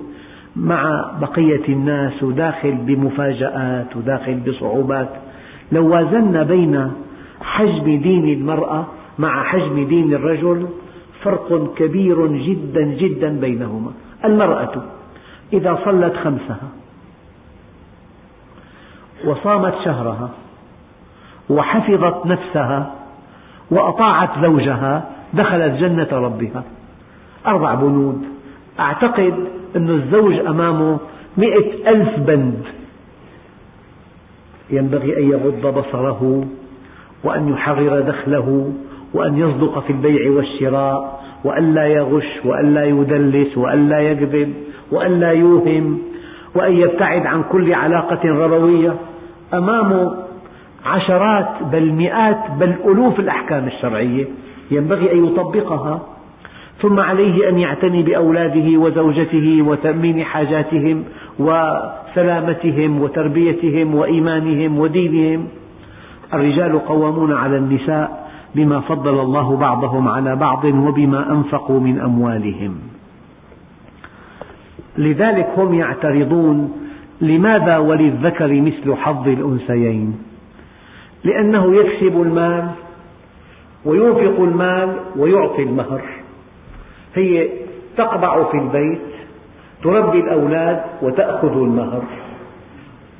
مع 0.56 1.10
بقية 1.20 1.68
الناس 1.68 2.22
وداخل 2.22 2.72
بمفاجآت 2.72 3.96
وداخل 3.96 4.34
بصعوبات. 4.34 5.08
لو 5.72 5.88
وازنا 5.88 6.42
بين 6.42 6.92
حجم 7.40 7.84
دين 7.84 8.28
المرأة 8.32 8.86
مع 9.18 9.44
حجم 9.44 9.86
دين 9.88 10.14
الرجل 10.14 10.66
فرق 11.22 11.74
كبير 11.76 12.26
جدا 12.26 12.82
جدا 12.82 13.40
بينهما. 13.40 13.90
المرأة 14.24 14.82
إذا 15.52 15.78
صلت 15.84 16.16
خمسها 16.16 16.68
وصامت 19.24 19.74
شهرها 19.84 20.30
وحفظت 21.50 22.26
نفسها 22.26 22.94
وأطاعت 23.70 24.30
زوجها 24.42 25.13
دخلت 25.34 25.72
جنة 25.80 26.08
ربها. 26.12 26.64
أربع 27.46 27.74
بنود. 27.74 28.22
أعتقد 28.80 29.34
أن 29.76 29.90
الزوج 29.90 30.34
أمامه 30.34 30.98
مئة 31.36 31.88
ألف 31.88 32.18
بند. 32.18 32.62
ينبغي 34.70 35.18
أن 35.18 35.30
يغض 35.30 35.78
بصره 35.78 36.44
وأن 37.24 37.48
يحرر 37.48 38.00
دخله 38.00 38.72
وأن 39.14 39.38
يصدق 39.38 39.78
في 39.78 39.90
البيع 39.90 40.30
والشراء 40.30 41.24
وأن 41.44 41.74
لا 41.74 41.86
يغش 41.86 42.40
وأن 42.44 42.74
لا 42.74 42.84
يدلس 42.84 43.58
وأن 43.58 43.88
لا 43.88 44.00
يكذب 44.00 44.54
وأن 44.92 45.20
لا 45.20 45.30
يوهم 45.30 45.98
وأن 46.54 46.72
يبتعد 46.72 47.26
عن 47.26 47.42
كل 47.42 47.74
علاقة 47.74 48.28
ربوية 48.28 48.94
أمامه 49.54 50.16
عشرات 50.86 51.48
بل 51.72 51.92
مئات 51.92 52.50
بل 52.58 52.74
ألوف 52.84 53.20
الأحكام 53.20 53.66
الشرعية. 53.66 54.24
ينبغي 54.70 55.12
أن 55.12 55.24
يطبقها. 55.24 56.00
ثم 56.82 57.00
عليه 57.00 57.48
أن 57.48 57.58
يعتني 57.58 58.02
بأولاده 58.02 58.78
وزوجته 58.78 59.62
وتأمين 59.62 60.24
حاجاتهم 60.24 61.04
وسلامتهم 61.38 63.02
وتربيتهم 63.02 63.94
وإيمانهم 63.94 64.78
ودينهم. 64.78 65.46
الرجال 66.34 66.78
قوامون 66.78 67.32
على 67.32 67.56
النساء 67.56 68.30
بما 68.54 68.80
فضل 68.80 69.20
الله 69.20 69.56
بعضهم 69.56 70.08
على 70.08 70.36
بعض 70.36 70.64
وبما 70.64 71.32
أنفقوا 71.32 71.80
من 71.80 72.00
أموالهم. 72.00 72.78
لذلك 74.98 75.48
هم 75.56 75.74
يعترضون 75.74 76.72
لماذا 77.20 77.78
وللذكر 77.78 78.60
مثل 78.60 78.94
حظ 78.94 79.28
الأنثيين؟ 79.28 80.18
لأنه 81.24 81.76
يكسب 81.76 82.22
المال 82.22 82.70
وينفق 83.84 84.40
المال 84.40 84.96
ويعطي 85.16 85.62
المهر. 85.62 86.02
هي 87.14 87.48
تقبع 87.96 88.44
في 88.50 88.56
البيت 88.56 89.00
تربي 89.82 90.18
الأولاد 90.18 90.82
وتأخذ 91.02 91.52
المهر. 91.52 92.02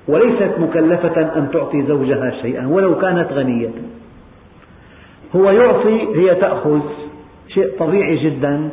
وليست 0.09 0.55
مكلفة 0.59 1.39
أن 1.39 1.49
تعطي 1.53 1.83
زوجها 1.83 2.31
شيئا 2.43 2.67
ولو 2.67 2.99
كانت 2.99 3.33
غنية. 3.33 3.71
هو 5.37 5.51
يعطي 5.51 6.09
هي 6.17 6.35
تأخذ. 6.35 6.81
شيء 7.49 7.79
طبيعي 7.79 8.17
جدا 8.17 8.71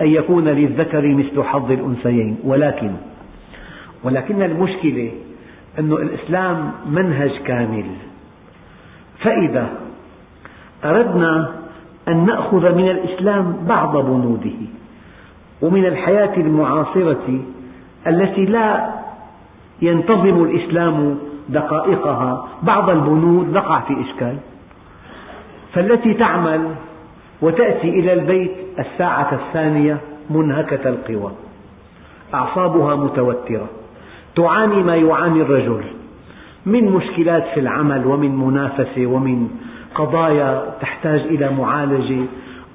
أن 0.00 0.06
يكون 0.06 0.48
للذكر 0.48 1.08
مثل 1.08 1.42
حظ 1.42 1.70
الأنثيين. 1.70 2.38
ولكن 2.44 2.90
ولكن 4.04 4.42
المشكلة 4.42 5.10
أن 5.78 5.92
الإسلام 5.92 6.72
منهج 6.90 7.30
كامل. 7.30 7.84
فإذا 9.18 9.68
أردنا 10.84 11.48
أن 12.08 12.26
نأخذ 12.26 12.74
من 12.74 12.88
الإسلام 12.88 13.56
بعض 13.68 13.96
بنوده 13.96 14.60
ومن 15.62 15.86
الحياة 15.86 16.36
المعاصرة 16.36 17.40
التي 18.06 18.44
لا 18.44 18.90
ينتظم 19.82 20.44
الإسلام 20.44 21.18
دقائقها. 21.48 22.48
بعض 22.62 22.90
البنود 22.90 23.52
نقع 23.52 23.80
في 23.80 24.00
إشكال. 24.00 24.36
فالتي 25.72 26.14
تعمل 26.14 26.68
وتأتي 27.42 27.88
إلى 27.88 28.12
البيت 28.12 28.52
الساعة 28.78 29.34
الثانية 29.34 29.98
منهكة 30.30 30.88
القوى. 30.88 31.32
أعصابها 32.34 32.96
متوترة. 32.96 33.66
تعاني 34.36 34.82
ما 34.82 34.96
يعاني 34.96 35.42
الرجل. 35.42 35.84
من 36.66 36.84
مشكلات 36.84 37.44
في 37.54 37.60
العمل 37.60 38.06
ومن 38.06 38.36
منافسة 38.36 39.06
ومن 39.06 39.48
قضايا 39.94 40.74
تحتاج 40.80 41.20
إلى 41.20 41.50
معالجة 41.50 42.24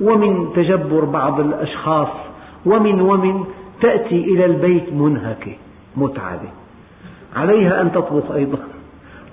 ومن 0.02 0.54
تجبر 0.56 1.06
بعض 1.06 1.40
الأشخاص 1.40 2.08
ومن 2.66 3.02
ومن 3.02 3.44
تأتي 3.82 4.24
إلى 4.24 4.46
البيت 4.46 4.94
منهكة 4.94 5.52
متعبة. 5.98 6.50
عليها 7.36 7.82
أن 7.82 7.92
تطبخ 7.92 8.32
أيضا 8.32 8.58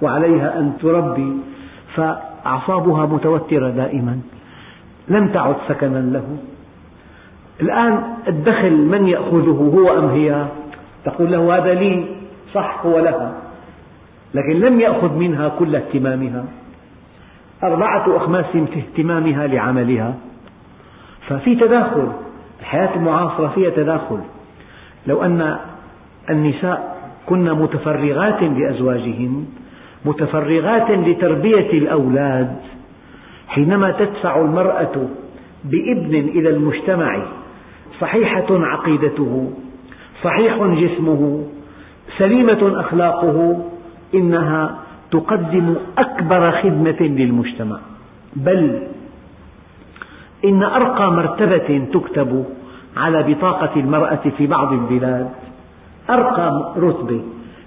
وعليها 0.02 0.58
أن 0.58 0.72
تربي 0.82 1.36
فأعصابها 1.94 3.06
متوترة 3.06 3.70
دائما 3.70 4.20
لم 5.08 5.28
تعد 5.28 5.56
سكنا 5.68 5.98
له. 5.98 6.24
الآن 7.60 8.02
الدخل 8.28 8.72
من 8.72 9.08
يأخذه 9.08 9.72
هو 9.74 9.98
أم 9.98 10.08
هي؟ 10.08 10.46
تقول 11.04 11.32
له 11.32 11.56
هذا 11.56 11.74
لي 11.74 12.06
صح 12.54 12.86
هو 12.86 12.98
لها 12.98 13.34
لكن 14.34 14.60
لم 14.60 14.80
يأخذ 14.80 15.12
منها 15.12 15.48
كل 15.48 15.76
اهتمامها. 15.76 16.44
أربعة 17.64 18.16
أخماس 18.16 18.44
اهتمامها 18.56 19.46
لعملها. 19.46 20.14
ففي 21.28 21.54
تداخل 21.54 22.12
الحياة 22.60 22.96
المعاصرة 22.96 23.48
فيها 23.48 23.70
تداخل. 23.70 24.20
لو 25.06 25.22
أن 25.22 25.56
النساء 26.30 26.94
كن 27.26 27.44
متفرغات 27.50 28.42
لأزواجهن 28.42 29.44
متفرغات 30.04 30.90
لتربية 30.90 31.70
الأولاد 31.72 32.56
حينما 33.48 33.90
تدفع 33.90 34.40
المرأة 34.40 35.08
بابن 35.64 36.14
إلى 36.14 36.50
المجتمع 36.50 37.22
صحيحة 38.00 38.46
عقيدته 38.50 39.52
صحيح 40.22 40.54
جسمه 40.56 41.44
سليمة 42.18 42.80
أخلاقه 42.80 43.64
إنها 44.14 44.83
تقدم 45.10 45.74
أكبر 45.98 46.50
خدمة 46.62 47.00
للمجتمع. 47.00 47.78
بل 48.36 48.82
إن 50.44 50.62
أرقى 50.62 51.12
مرتبة 51.12 51.86
تكتب 51.92 52.44
على 52.96 53.22
بطاقة 53.22 53.80
المرأة 53.80 54.24
في 54.38 54.46
بعض 54.46 54.72
البلاد 54.72 55.28
أرقى 56.10 56.74
رتبة 56.76 57.20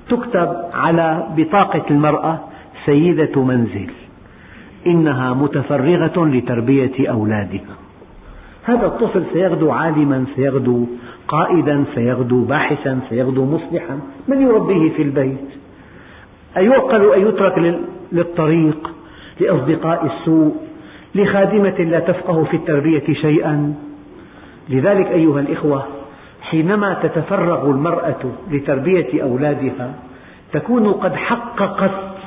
تكتب 0.10 0.50
على 0.74 1.28
بطاقة 1.38 1.84
المرأة 1.92 2.40
سيدة 2.86 3.44
منزل 3.44 3.92
إنها 4.88 5.34
متفرغة 5.34 6.26
لتربية 6.26 7.10
أولادها. 7.10 7.76
هذا 8.64 8.86
الطفل 8.86 9.24
سيغدو 9.34 9.72
عالما 9.72 10.26
سيغدو 10.36 10.86
قائدا 11.28 11.84
سيغدو 11.96 12.46
باحثا 12.46 13.00
سيغدو 13.10 13.46
مصلحا 13.46 14.00
من 14.28 14.42
يربيه 14.42 14.90
في 14.90 15.02
البيت؟ 15.02 15.48
أيعقل 16.58 17.14
أن 17.14 17.28
يترك 17.28 17.80
للطريق 18.12 18.92
لأصدقاء 19.40 20.06
السوء 20.06 20.56
لخادمة 21.16 21.78
لا 21.80 22.00
تفقه 22.00 22.44
في 22.44 22.58
التربية 22.58 23.14
شيئا. 23.14 23.76
لذلك 24.70 25.08
أيها 25.08 25.40
الإخوة 25.40 25.86
حينما 26.42 26.94
تتفرغ 27.04 27.70
المرأة 27.70 28.32
لتربية 28.52 29.24
أولادها 29.24 29.94
تكون 30.54 30.94
قد 30.94 31.16
حققت 31.16 32.18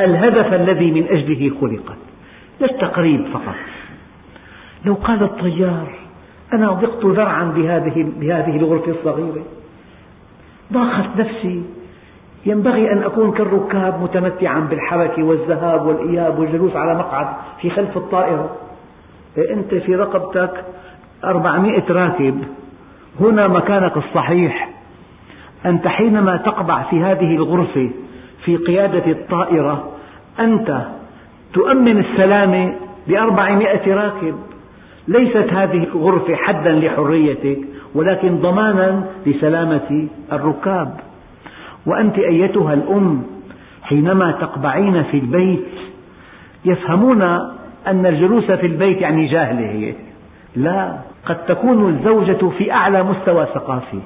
الهدف 0.00 0.54
الذي 0.54 0.90
من 0.90 1.06
أجله 1.08 1.60
خلقت 1.60 1.98
للتقريب 2.60 3.26
فقط. 3.32 3.54
لو 4.84 4.94
قال 4.94 5.22
الطيار 5.22 5.86
أنا 6.52 6.72
ضقت 6.72 7.04
ذرعا 7.04 7.44
بهذه, 7.44 8.12
بهذه 8.20 8.56
الغرفة 8.56 8.92
الصغيرة. 8.92 9.44
ضاقت 10.72 11.16
نفسي. 11.18 11.62
ينبغي 12.46 12.92
أن 12.92 13.02
أكون 13.02 13.32
كالركاب 13.32 14.02
متمتعا 14.02 14.60
بالحركة 14.60 15.22
والذهاب 15.22 15.86
والإياب 15.86 16.38
والجلوس 16.38 16.76
على 16.76 16.98
مقعد 16.98 17.26
في 17.60 17.70
خلف 17.70 17.96
الطائرة. 17.96 18.56
إيه، 19.38 19.54
أنت 19.54 19.74
في 19.74 19.94
رقبتك 19.94 20.64
أربعمائة 21.24 21.92
راكب. 21.92 22.42
هنا 23.20 23.48
مكانك 23.48 23.96
الصحيح. 23.96 24.68
أنت 25.66 25.88
حينما 25.88 26.36
تقبع 26.36 26.82
في 26.82 27.00
هذه 27.00 27.34
الغرفة 27.34 27.90
في 28.44 28.56
قيادة 28.56 29.12
الطائرة 29.12 29.90
أنت 30.40 30.78
تؤمن 31.54 31.98
السلامة 31.98 32.74
لأربعمائة 33.06 33.94
راكب. 33.94 34.34
ليست 35.08 35.52
هذه 35.52 35.84
الغرفة 35.84 36.34
حدا 36.34 36.72
لحريتك 36.72 37.58
ولكن 37.94 38.38
ضمانا 38.38 39.04
لسلامة 39.26 40.08
الركاب. 40.32 41.00
وأنت 41.86 42.18
أيتها 42.18 42.74
الأم 42.74 43.22
حينما 43.82 44.32
تقبعين 44.32 45.02
في 45.02 45.18
البيت 45.18 45.66
يفهمون 46.64 47.22
أن 47.86 48.06
الجلوس 48.06 48.50
في 48.50 48.66
البيت 48.66 49.00
يعني 49.00 49.26
جاهلة 49.26 49.66
هي 49.70 49.94
لا 50.56 50.96
قد 51.26 51.44
تكون 51.46 51.88
الزوجة 51.88 52.48
في 52.58 52.72
أعلى 52.72 53.02
مستوى 53.02 53.46
ثقافي 53.54 53.98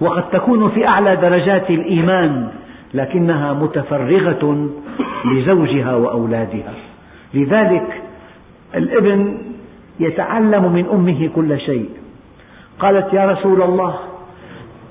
وقد 0.00 0.30
تكون 0.30 0.70
في 0.70 0.86
أعلى 0.86 1.16
درجات 1.16 1.70
الإيمان 1.70 2.48
لكنها 2.94 3.52
متفرغة 3.52 4.70
لزوجها 5.24 5.94
وأولادها. 5.96 6.74
لذلك 7.34 8.02
الابن 8.74 9.38
يتعلم 10.00 10.72
من 10.72 10.86
أمه 10.92 11.30
كل 11.34 11.60
شيء. 11.60 11.88
قالت 12.78 13.12
يا 13.12 13.26
رسول 13.26 13.62
الله 13.62 13.94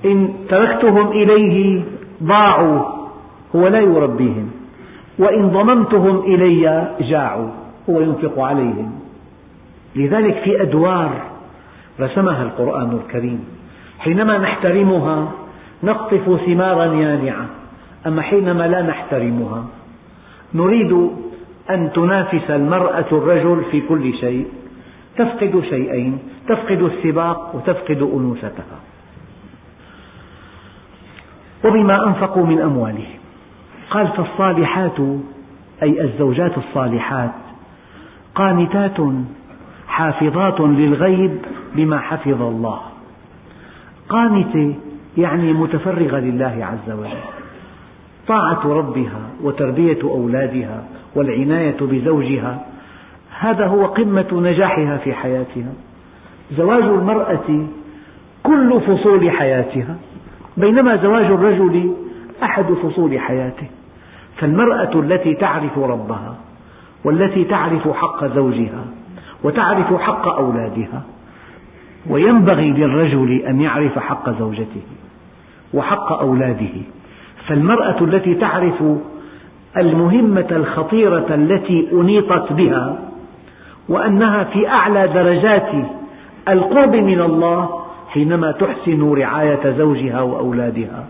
إن 0.05 0.33
تركتهم 0.49 1.07
إليه 1.11 1.81
ضاعوا 2.23 2.79
هو 3.55 3.67
لا 3.67 3.79
يربيهم. 3.79 4.51
وإن 5.19 5.49
ضممتهم 5.49 6.19
إلي 6.19 6.87
جاعوا 7.01 7.49
هو 7.89 8.01
ينفق 8.01 8.39
عليهم. 8.39 8.91
لذلك 9.95 10.37
في 10.43 10.61
أدوار 10.61 11.11
رسمها 11.99 12.43
القرآن 12.43 12.99
الكريم 13.03 13.45
حينما 13.99 14.37
نحترمها 14.37 15.31
نقطف 15.83 16.45
ثمارا 16.45 16.85
يانعة 16.85 17.45
أما 18.07 18.21
حينما 18.21 18.67
لا 18.67 18.81
نحترمها 18.81 19.65
نريد 20.53 21.09
أن 21.69 21.91
تنافس 21.93 22.49
المرأة 22.49 23.05
الرجل 23.11 23.63
في 23.71 23.81
كل 23.81 24.13
شيء 24.13 24.45
تفقد 25.17 25.63
شيئين 25.69 26.19
تفقد 26.47 26.81
السباق 26.81 27.55
وتفقد 27.55 28.01
أنوثتها. 28.01 28.79
وبما 31.65 32.07
أنفقوا 32.07 32.45
من 32.45 32.61
أموالهم. 32.61 33.15
قال 33.89 34.07
فالصالحات 34.07 34.99
أي 35.83 36.01
الزوجات 36.01 36.57
الصالحات 36.57 37.31
قانتات 38.35 38.97
حافظات 39.87 40.61
للغيب 40.61 41.37
بما 41.75 41.99
حفظ 41.99 42.41
الله. 42.41 42.79
قانتة 44.09 44.75
يعني 45.17 45.53
متفرغة 45.53 46.19
لله 46.19 46.67
عز 46.71 46.91
وجل. 46.91 47.17
طاعة 48.27 48.67
ربها 48.67 49.29
وتربية 49.43 49.99
أولادها 50.03 50.83
والعناية 51.15 51.77
بزوجها 51.81 52.65
هذا 53.39 53.67
هو 53.67 53.85
قمة 53.85 54.27
نجاحها 54.31 54.97
في 54.97 55.13
حياتها. 55.13 55.73
زواج 56.51 56.83
المرأة 56.83 57.67
كل 58.43 58.81
فصول 58.81 59.31
حياتها. 59.31 59.95
بينما 60.57 60.95
زواج 60.95 61.25
الرجل 61.25 61.93
أحد 62.43 62.65
فصول 62.65 63.19
حياته 63.19 63.67
فالمرأة 64.37 64.99
التي 64.99 65.33
تعرف 65.33 65.77
ربها 65.77 66.35
والتي 67.05 67.43
تعرف 67.43 67.87
حق 67.87 68.25
زوجها 68.25 68.85
وتعرف 69.43 70.01
حق 70.01 70.27
أولادها 70.27 71.01
وينبغي 72.09 72.71
للرجل 72.71 73.31
أن 73.31 73.61
يعرف 73.61 73.99
حق 73.99 74.29
زوجته 74.29 74.81
وحق 75.73 76.11
أولاده 76.11 76.81
فالمرأة 77.47 78.03
التي 78.03 78.35
تعرف 78.35 78.83
المهمة 79.77 80.47
الخطيرة 80.51 81.35
التي 81.35 81.87
أنيطت 81.93 82.53
بها 82.53 82.99
وأنها 83.89 84.43
في 84.43 84.67
أعلى 84.67 85.07
درجات 85.07 85.69
القرب 86.49 86.95
من 86.95 87.21
الله 87.21 87.84
حينما 88.07 88.51
تحسن 88.51 89.13
رعاية 89.13 89.71
زوجها 89.77 90.21
وأولادها. 90.21 91.05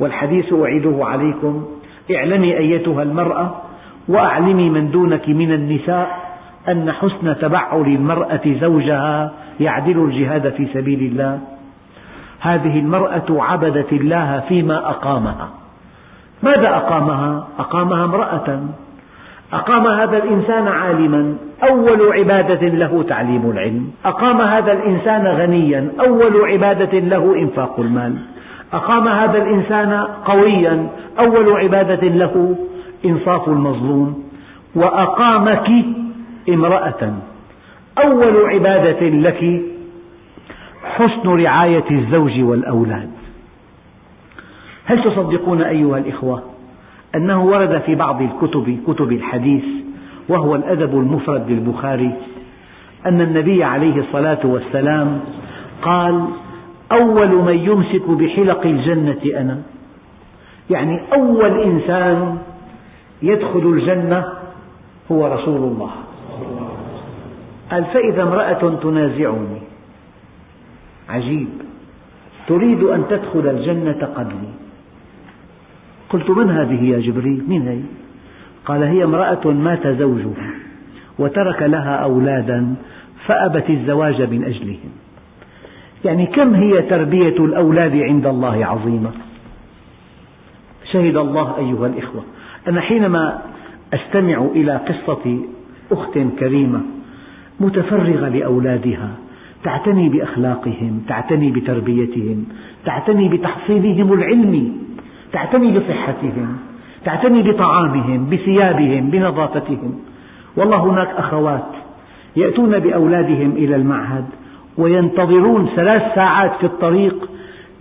والحديث 0.00 0.52
أعيده 0.52 1.04
عليكم. 1.04 1.64
اعلمي 2.10 2.58
أيتها 2.58 3.02
المرأة 3.02 3.54
وأعلمي 4.08 4.70
من 4.70 4.90
دونك 4.90 5.28
من 5.28 5.52
النساء 5.52 6.36
أن 6.68 6.92
حسن 6.92 7.38
تبعل 7.38 7.80
المرأة 7.80 8.40
زوجها 8.60 9.32
يعدل 9.60 10.04
الجهاد 10.04 10.48
في 10.48 10.66
سبيل 10.74 11.00
الله. 11.00 11.40
هذه 12.40 12.78
المرأة 12.78 13.26
عبدت 13.30 13.92
الله 13.92 14.40
فيما 14.48 14.90
أقامها. 14.90 15.48
ماذا 16.42 16.68
أقامها؟ 16.68 17.48
أقامها 17.58 18.04
امرأة 18.04 18.60
أقام 19.52 19.86
هذا 19.86 20.16
الإنسان 20.16 20.68
عالما 20.68 21.36
أول 21.62 22.12
عبادة 22.12 22.68
له 22.68 23.04
تعليم 23.08 23.50
العلم. 23.50 23.90
أقام 24.04 24.40
هذا 24.40 24.72
الإنسان 24.72 25.26
غنيا 25.26 25.92
أول 26.00 26.50
عبادة 26.50 26.98
له 26.98 27.38
إنفاق 27.38 27.80
المال. 27.80 28.16
أقام 28.72 29.08
هذا 29.08 29.42
الإنسان 29.42 29.92
قويا 30.24 30.88
أول 31.18 31.52
عبادة 31.52 32.08
له 32.08 32.56
إنصاف 33.04 33.48
المظلوم. 33.48 34.24
وأقامك 34.74 35.70
امرأة. 36.48 37.12
أول 38.04 38.46
عبادة 38.46 39.08
لك 39.08 39.62
حسن 40.84 41.28
رعاية 41.28 41.84
الزوج 41.90 42.40
والأولاد. 42.40 43.10
هل 44.84 45.04
تصدقون 45.04 45.62
أيها 45.62 45.98
الإخوة؟ 45.98 46.55
أنه 47.16 47.44
ورد 47.44 47.80
في 47.80 47.94
بعض 47.94 48.22
الكتب 48.22 48.78
كتب 48.86 49.12
الحديث 49.12 49.64
وهو 50.28 50.54
الأدب 50.54 50.98
المفرد 50.98 51.50
للبخاري 51.50 52.12
أن 53.06 53.20
النبي 53.20 53.64
عليه 53.64 54.00
الصلاة 54.00 54.38
والسلام 54.44 55.20
قال 55.82 56.24
أول 56.92 57.28
من 57.28 57.58
يمسك 57.58 58.10
بحلق 58.10 58.66
الجنة 58.66 59.40
أنا. 59.40 59.62
يعني 60.70 61.00
أول 61.12 61.60
إنسان 61.62 62.38
يدخل 63.22 63.58
الجنة 63.66 64.24
هو 65.12 65.26
رسول 65.26 65.72
الله. 65.72 65.90
قال 67.70 67.84
فإذا 67.84 68.22
امرأة 68.22 68.78
تنازعني 68.82 69.60
عجيب 71.08 71.48
تريد 72.48 72.82
أن 72.82 73.04
تدخل 73.10 73.48
الجنة 73.48 74.08
قبلي. 74.16 74.65
قلت 76.10 76.30
من 76.30 76.50
هذه 76.50 76.84
يا 76.84 77.00
جبريل؟ 77.00 77.44
من 77.48 77.68
هي؟ 77.68 77.80
قال 78.66 78.82
هي 78.82 79.04
امرأة 79.04 79.46
مات 79.46 79.86
زوجها 79.86 80.50
وترك 81.18 81.62
لها 81.62 81.96
أولادا 81.96 82.74
فأبت 83.26 83.70
الزواج 83.70 84.22
من 84.22 84.44
أجلهم. 84.44 84.90
يعني 86.04 86.26
كم 86.26 86.54
هي 86.54 86.82
تربية 86.82 87.44
الأولاد 87.44 87.96
عند 87.96 88.26
الله 88.26 88.66
عظيمة؟ 88.66 89.10
شهد 90.92 91.16
الله 91.16 91.58
أيها 91.58 91.86
الإخوة. 91.86 92.24
أنا 92.68 92.80
حينما 92.80 93.42
أستمع 93.94 94.46
إلى 94.54 94.76
قصة 94.76 95.38
أخت 95.92 96.18
كريمة 96.38 96.80
متفرغة 97.60 98.28
لأولادها 98.28 99.10
تعتني 99.64 100.08
بأخلاقهم 100.08 101.02
تعتني 101.08 101.50
بتربيتهم 101.50 102.44
تعتني 102.84 103.28
بتحصيلهم 103.28 104.12
العلمي 104.12 104.72
تعتني 105.32 105.78
بصحتهم 105.78 106.56
تعتني 107.04 107.42
بطعامهم 107.42 108.26
بثيابهم 108.30 109.10
بنظافتهم. 109.10 109.98
والله 110.56 110.76
هناك 110.76 111.08
أخوات 111.08 111.66
يأتون 112.36 112.78
بأولادهم 112.78 113.50
إلى 113.50 113.76
المعهد 113.76 114.24
وينتظرون 114.78 115.68
ثلاث 115.76 116.02
ساعات 116.14 116.52
في 116.60 116.64
الطريق 116.66 117.30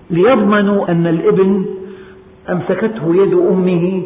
ليضمنوا 0.09 0.91
أن 0.91 1.07
الابن 1.07 1.65
أمسكته 2.49 3.15
يد 3.15 3.33
أمه 3.33 4.01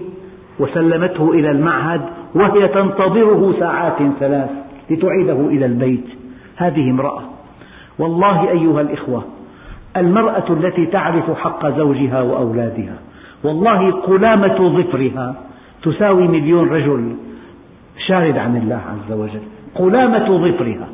وسلمته 0.60 1.32
إلى 1.32 1.52
المعهد 1.52 2.02
وهي 2.36 2.68
تنتظره 2.68 3.56
ساعات 3.60 3.98
ثلاث 4.20 4.50
لتعيده 4.90 5.48
إلى 5.48 5.66
البيت. 5.66 6.06
هذه 6.56 6.90
امرأة. 6.90 7.22
والله 8.00 8.50
أيها 8.50 8.82
الإخوة 8.82 9.24
المرأة 9.98 10.46
التي 10.50 10.86
تعرف 10.86 11.32
حق 11.32 11.68
زوجها 11.78 12.22
وأولادها. 12.22 13.09
والله 13.44 13.92
قلامة 13.92 14.70
ظفرها 14.78 15.36
تساوي 15.84 16.28
مليون 16.28 16.70
رجل 16.70 17.16
شارد 18.08 18.38
عن 18.38 18.58
الله 18.58 18.76
عز 18.76 19.12
وجل. 19.12 19.42
قلامة 19.76 20.48
ظفرها. 20.48 20.88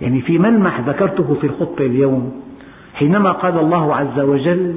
يعني 0.00 0.20
في 0.20 0.38
ملمح 0.38 0.80
ذكرته 0.80 1.34
في 1.34 1.46
الخطبة 1.46 1.86
اليوم 1.86 2.42
حينما 2.94 3.32
قال 3.32 3.58
الله 3.58 3.94
عز 3.94 4.20
وجل 4.20 4.76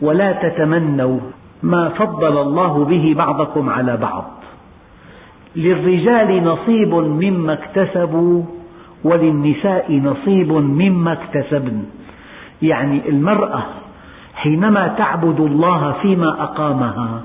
ولا 0.00 0.32
تتمنوا 0.32 1.18
ما 1.62 1.88
فضل 1.88 2.40
الله 2.40 2.84
به 2.84 3.14
بعضكم 3.16 3.70
على 3.70 3.96
بعض. 3.96 4.30
للرجال 5.56 6.44
نصيب 6.44 6.94
مما 6.94 7.52
اكتسبوا 7.52 8.42
وللنساء 9.04 9.92
نصيب 9.92 10.52
مما 10.52 11.12
اكتسبن. 11.12 11.84
يعني 12.62 13.08
المرأة 13.08 13.62
حينما 14.42 14.94
تعبد 14.98 15.40
الله 15.40 15.92
فيما 16.02 16.42
أقامها 16.42 17.22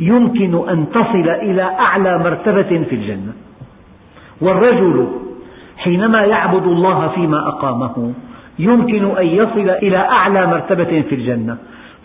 يمكن 0.00 0.68
أن 0.68 0.86
تصل 0.90 1.28
إلى 1.28 1.62
أعلى 1.62 2.18
مرتبة 2.18 2.84
في 2.90 2.94
الجنة. 2.94 3.32
والرجل 4.40 5.08
حينما 5.78 6.20
يعبد 6.20 6.66
الله 6.66 7.08
فيما 7.08 7.48
أقامه 7.48 8.12
يمكن 8.58 9.04
أن 9.18 9.26
يصل 9.26 9.70
إلى 9.70 9.96
أعلى 9.96 10.46
مرتبة 10.46 11.02
في 11.08 11.14
الجنة. 11.14 11.56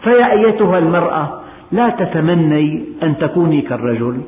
فيا 0.04 0.32
أيتها 0.32 0.78
المرأة 0.78 1.40
لا 1.72 1.90
تتمني 1.90 2.86
أن 3.04 3.18
تكوني 3.18 3.62
كالرجل. 3.62 4.22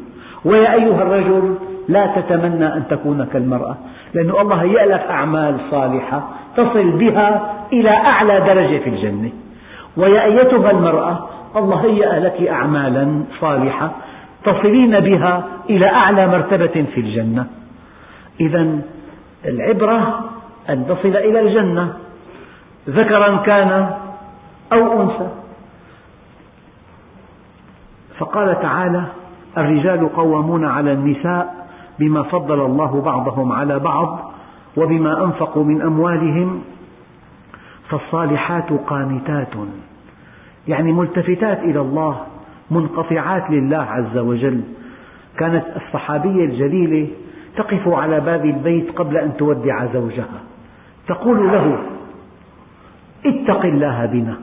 ويا 0.46 0.74
أيها 0.74 1.02
الرجل 1.02 1.56
لا 1.90 2.06
تتمنى 2.16 2.66
أن 2.66 2.84
تكون 2.90 3.26
كالمرأة. 3.34 3.78
لأن 4.14 4.30
الله 4.30 4.56
هيأ 4.56 4.86
لك 4.86 5.06
أعمال 5.10 5.58
صالحة 5.72 6.30
تصل 6.58 6.92
بها 6.92 7.54
إلى 7.74 7.90
أعلى 7.90 8.40
درجة 8.40 8.78
في 8.78 8.90
الجنة. 8.90 9.30
ويا 9.98 10.24
أيتها 10.24 10.72
المرأة 10.72 11.28
الله 11.56 11.86
هيأ 11.86 12.20
لك 12.20 12.48
أعمالا 12.48 13.24
صالحة 13.40 13.92
تصلين 14.44 15.00
بها 15.00 15.44
إلى 15.70 15.88
أعلى 15.90 16.28
مرتبة 16.28 16.86
في 16.94 17.00
الجنة. 17.02 17.48
إذا 18.42 18.82
العبرة 19.46 20.20
أن 20.70 20.86
تصل 20.88 21.16
إلى 21.16 21.40
الجنة 21.40 21.94
ذكرا 22.90 23.38
كان 23.38 23.90
أو 24.74 25.02
أنثى. 25.02 25.28
فقال 28.18 28.62
تعالى 28.62 29.04
الرجال 29.58 30.16
قوامون 30.16 30.66
على 30.66 30.94
النساء 30.94 31.68
بما 32.00 32.24
فضل 32.24 32.66
الله 32.66 33.02
بعضهم 33.02 33.52
على 33.52 33.80
بعض 33.80 34.32
وبما 34.78 35.24
أنفقوا 35.24 35.64
من 35.64 35.82
أموالهم 35.82 36.62
فالصالحات 37.92 38.74
قانتات. 38.74 39.54
يعني 40.68 40.92
ملتفتات 40.92 41.60
إلى 41.60 41.82
الله 41.82 42.22
منقطعات 42.72 43.50
لله 43.50 43.78
عز 43.78 44.18
وجل. 44.18 44.62
كانت 45.38 45.66
الصحابية 45.76 46.46
الجليلة 46.46 47.08
تقف 47.56 47.88
على 47.88 48.20
باب 48.20 48.46
البيت 48.46 48.92
قبل 48.92 49.18
أن 49.18 49.38
تودع 49.38 49.86
زوجها. 49.86 50.42
تقول 51.08 51.52
له 51.52 51.80
اتق 53.26 53.66
الله 53.66 54.06
بنا. 54.06 54.36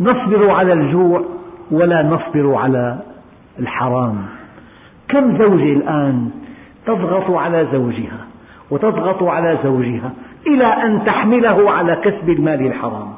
نصبر 0.00 0.50
على 0.50 0.72
الجوع 0.72 1.24
ولا 1.70 2.02
نصبر 2.02 2.54
على 2.54 2.98
الحرام. 3.58 4.26
كم 5.08 5.38
زوجة 5.38 5.72
الآن 5.72 6.30
تضغط 6.86 7.30
على 7.30 7.66
زوجها 7.72 8.26
وتضغط 8.70 9.22
على 9.22 9.58
زوجها 9.64 10.12
إلى 10.46 10.66
أن 10.66 11.04
تحمله 11.04 11.70
على 11.70 11.96
كسب 11.96 12.30
المال 12.30 12.66
الحرام 12.66 13.08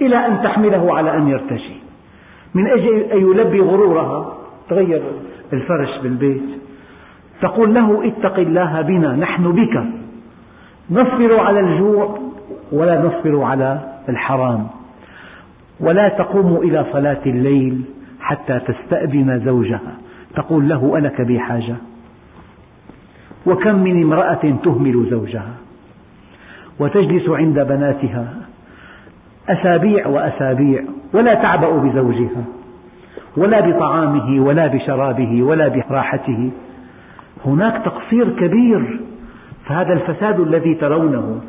إلى 0.00 0.26
أن 0.26 0.42
تحمله 0.42 0.94
على 0.94 1.16
أن 1.16 1.28
يرتشي. 1.28 1.74
من 2.54 2.66
أجل 2.66 2.98
أن 2.98 3.18
يلبي 3.18 3.60
غرورها 3.60 4.36
تغير 4.68 5.02
الفرش 5.52 5.98
بالبيت 6.02 6.42
تقول 7.42 7.74
له 7.74 8.08
اتق 8.08 8.38
الله 8.38 8.80
بنا 8.80 9.16
نحن 9.16 9.52
بك. 9.52 9.84
نصبر 10.90 11.40
على 11.40 11.60
الجوع 11.60 12.18
ولا 12.72 13.02
نصبر 13.02 13.42
على 13.42 13.80
الحرام. 14.08 14.66
ولا 15.80 16.08
تقوم 16.08 16.56
إلى 16.56 16.86
صلاة 16.92 17.20
الليل 17.26 17.82
حتى 18.20 18.58
تستأذن 18.58 19.42
زوجها. 19.44 19.96
تقول 20.34 20.68
له 20.68 20.98
ألك 20.98 21.20
بي 21.20 21.40
حاجة. 21.40 21.76
وكم 23.46 23.74
من 23.74 24.02
امرأة 24.02 24.54
تهمل 24.64 25.06
زوجها. 25.10 25.54
وتجلس 26.80 27.28
عند 27.28 27.60
بناتها. 27.60 28.34
أسابيع 29.48 30.06
وأسابيع 30.06 30.82
ولا 31.14 31.34
تعبأ 31.34 31.70
بزوجها 31.70 32.44
ولا 33.36 33.60
بطعامه 33.60 34.44
ولا 34.46 34.66
بشرابه 34.66 35.42
ولا 35.42 35.68
براحته. 35.68 36.50
هناك 37.46 37.84
تقصير 37.84 38.28
كبير 38.30 39.00
فهذا 39.66 39.92
الفساد 39.92 40.40
الذي 40.40 40.74
ترونه 40.74 41.40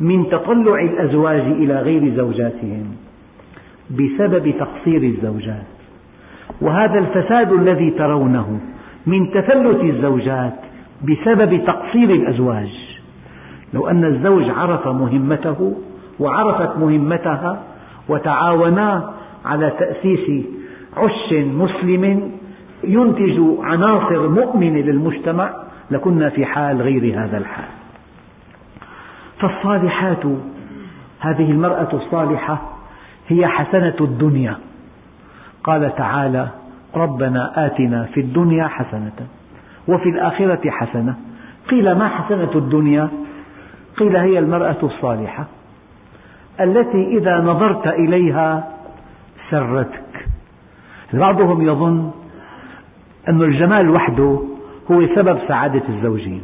من 0.00 0.28
تطلع 0.28 0.80
الأزواج 0.80 1.40
إلى 1.40 1.74
غير 1.74 2.14
زوجاتهم 2.16 2.84
بسبب 3.90 4.54
تقصير 4.58 5.02
الزوجات. 5.02 5.66
وهذا 6.60 6.98
الفساد 6.98 7.52
الذي 7.52 7.90
ترونه 7.90 8.60
من 9.06 9.30
تفلت 9.30 9.84
الزوجات 9.84 10.54
بسبب 11.02 11.64
تقصير 11.64 12.10
الأزواج. 12.10 12.81
لو 13.72 13.88
أن 13.88 14.04
الزوج 14.04 14.50
عرف 14.50 14.88
مهمته 14.88 15.76
وعرفت 16.20 16.78
مهمتها 16.78 17.62
وتعاونا 18.08 19.12
على 19.44 19.72
تأسيس 19.78 20.44
عش 20.96 21.32
مسلم 21.32 22.32
ينتج 22.84 23.40
عناصر 23.60 24.28
مؤمنة 24.28 24.80
للمجتمع 24.80 25.50
لكنا 25.90 26.28
في 26.28 26.44
حال 26.44 26.82
غير 26.82 27.24
هذا 27.24 27.38
الحال. 27.38 27.68
فالصالحات 29.38 30.24
هذه 31.20 31.50
المرأة 31.50 31.88
الصالحة 31.92 32.62
هي 33.28 33.46
حسنة 33.46 33.96
الدنيا. 34.00 34.56
قال 35.64 35.94
تعالى 35.96 36.48
ربنا 36.96 37.66
آتنا 37.66 38.04
في 38.04 38.20
الدنيا 38.20 38.68
حسنة 38.68 39.26
وفي 39.88 40.08
الآخرة 40.08 40.70
حسنة. 40.70 41.14
قيل 41.70 41.92
ما 41.92 42.08
حسنة 42.08 42.50
الدنيا؟ 42.54 43.08
قيل 43.96 44.16
هي 44.16 44.38
المرأة 44.38 44.76
الصالحة 44.82 45.46
التي 46.60 47.18
إذا 47.18 47.40
نظرت 47.40 47.86
إليها 47.86 48.68
سرتك. 49.50 50.28
بعضهم 51.12 51.62
يظن 51.68 52.10
أن 53.28 53.42
الجمال 53.42 53.90
وحده 53.90 54.40
هو 54.90 55.06
سبب 55.14 55.38
سعادة 55.48 55.82
الزوجين. 55.88 56.42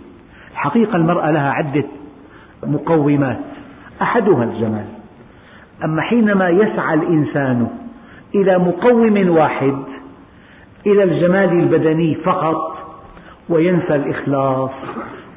الحقيقة 0.52 0.96
المرأة 0.96 1.30
لها 1.30 1.50
عدة 1.50 1.84
مقومات 2.62 3.40
أحدها 4.02 4.44
الجمال. 4.44 4.86
أما 5.84 6.02
حينما 6.02 6.48
يسعى 6.48 6.94
الإنسان 6.94 7.68
إلى 8.34 8.58
مقوم 8.58 9.28
واحد 9.28 9.82
إلى 10.86 11.02
الجمال 11.02 11.52
البدني 11.52 12.14
فقط 12.14 12.78
وينسى 13.48 13.94
الإخلاص 13.94 14.70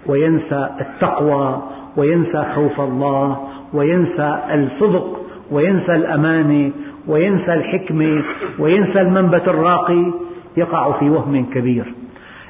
وينسى 0.05 0.69
التقوى 0.81 1.61
وينسى 1.97 2.45
خوف 2.55 2.81
الله 2.81 3.47
وينسى 3.73 4.39
الصدق 4.53 5.21
وينسى 5.51 5.95
الأمانة 5.95 6.71
وينسى 7.07 7.53
الحكمة 7.53 8.23
وينسى 8.59 9.01
المنبت 9.01 9.47
الراقي 9.47 10.13
يقع 10.57 10.91
في 10.99 11.09
وهم 11.09 11.45
كبير. 11.45 11.93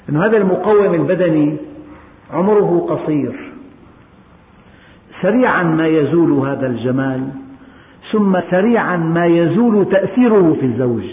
أن 0.09 0.17
هذا 0.17 0.37
المقوم 0.37 0.93
البدني 0.93 1.57
عمره 2.33 2.85
قصير. 2.89 3.51
سريعا 5.21 5.63
ما 5.63 5.87
يزول 5.87 6.31
هذا 6.31 6.67
الجمال 6.67 7.27
ثم 8.11 8.39
سريعا 8.51 8.97
ما 8.97 9.25
يزول 9.25 9.85
تأثيره 9.89 10.57
في 10.59 10.65
الزوج. 10.65 11.03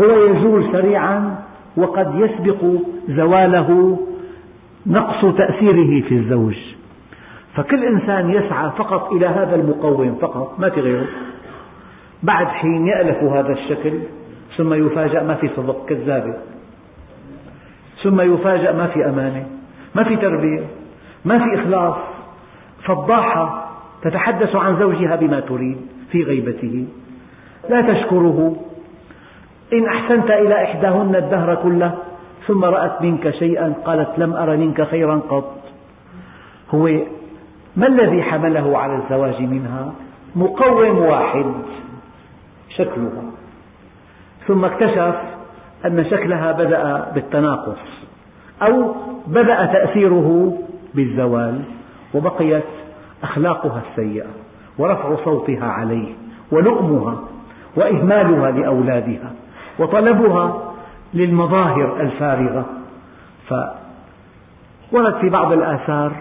هو 0.00 0.26
يزول 0.26 0.72
سريعا 0.72 1.38
وقد 1.76 2.14
يسبق 2.14 2.64
زواله 3.08 3.98
نقص 4.86 5.36
تأثيره 5.36 6.00
في 6.08 6.14
الزوج. 6.14 6.75
فكل 7.56 7.84
إنسان 7.84 8.30
يسعى 8.30 8.70
فقط 8.70 9.12
إلى 9.12 9.26
هذا 9.26 9.56
المقوم 9.56 10.14
فقط 10.14 10.60
ما 10.60 10.70
في 10.70 10.80
غيره. 10.80 11.06
بعد 12.22 12.46
حين 12.46 12.86
يألف 12.86 13.22
هذا 13.22 13.52
الشكل 13.52 13.92
ثم 14.56 14.74
يفاجأ 14.74 15.22
ما 15.22 15.34
في 15.34 15.50
صدق 15.56 15.86
كذابة 15.88 16.34
ثم 18.02 18.20
يفاجأ 18.20 18.72
ما 18.72 18.86
في 18.86 19.08
أمانة 19.08 19.46
ما 19.94 20.04
في 20.04 20.16
تربية 20.16 20.64
ما 21.24 21.38
في 21.38 21.60
إخلاص. 21.60 21.96
فضاحة 22.84 23.70
تتحدث 24.02 24.56
عن 24.56 24.78
زوجها 24.78 25.16
بما 25.16 25.40
تريد 25.40 25.76
في 26.10 26.22
غيبته. 26.22 26.86
لا 27.70 27.94
تشكره. 27.94 28.56
إن 29.72 29.86
أحسنت 29.86 30.30
إلى 30.30 30.64
إحداهن 30.64 31.16
الدهر 31.16 31.54
كله 31.54 31.94
ثم 32.46 32.64
رأت 32.64 33.02
منك 33.02 33.30
شيئا 33.30 33.74
قالت 33.84 34.18
لم 34.18 34.32
أر 34.32 34.56
منك 34.56 34.82
خيرا 34.82 35.20
قط. 35.28 35.58
هو 36.74 36.88
ما 37.76 37.86
الذي 37.86 38.22
حمله 38.22 38.78
على 38.78 38.96
الزواج 38.96 39.42
منها؟ 39.42 39.92
مقوم 40.36 40.98
واحد 40.98 41.52
شكلها. 42.68 43.22
ثم 44.46 44.64
اكتشف 44.64 45.14
أن 45.86 46.04
شكلها 46.10 46.52
بدأ 46.52 47.10
بالتناقص 47.14 47.78
أو 48.62 48.94
بدأ 49.26 49.66
تأثيره 49.66 50.58
بالزوال 50.94 51.62
وبقيت 52.14 52.64
أخلاقها 53.22 53.82
السيئة 53.90 54.26
ورفع 54.78 55.24
صوتها 55.24 55.66
عليه 55.66 56.14
ولؤمها 56.52 57.18
وإهمالها 57.76 58.50
لأولادها 58.50 59.32
وطلبها 59.78 60.72
للمظاهر 61.14 62.00
الفارغة. 62.00 62.64
فورد 63.48 65.14
في 65.20 65.28
بعض 65.28 65.52
الآثار 65.52 66.12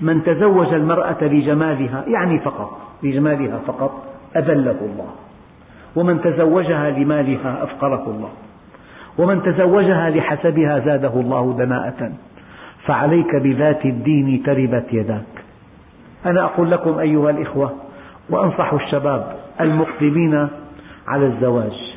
من 0.00 0.24
تزوج 0.24 0.74
المرأة 0.74 1.24
لجمالها 1.24 2.04
يعني 2.06 2.40
فقط 2.40 2.78
لجمالها 3.02 3.58
فقط 3.66 4.02
أذله 4.36 4.76
الله. 4.80 5.10
ومن 5.96 6.20
تزوجها 6.20 6.90
لمالها 6.90 7.64
أفقره 7.64 8.04
الله. 8.06 8.30
ومن 9.18 9.42
تزوجها 9.42 10.10
لحسبها 10.10 10.78
زاده 10.78 11.20
الله 11.20 11.56
دناءة 11.58 12.12
فعليك 12.84 13.36
بذات 13.36 13.84
الدين 13.84 14.42
تربت 14.42 14.86
يداك. 14.92 15.44
أنا 16.26 16.44
أقول 16.44 16.70
لكم 16.70 16.98
أيها 16.98 17.30
الإخوة 17.30 17.72
وأنصح 18.30 18.72
الشباب 18.72 19.36
المقدمين 19.60 20.48
على 21.08 21.26
الزواج 21.26 21.96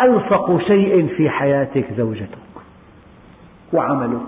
ألصق 0.00 0.58
شيء 0.66 1.06
في 1.16 1.30
حياتك 1.30 1.84
زوجتك 1.96 2.38
وعملك. 3.72 4.20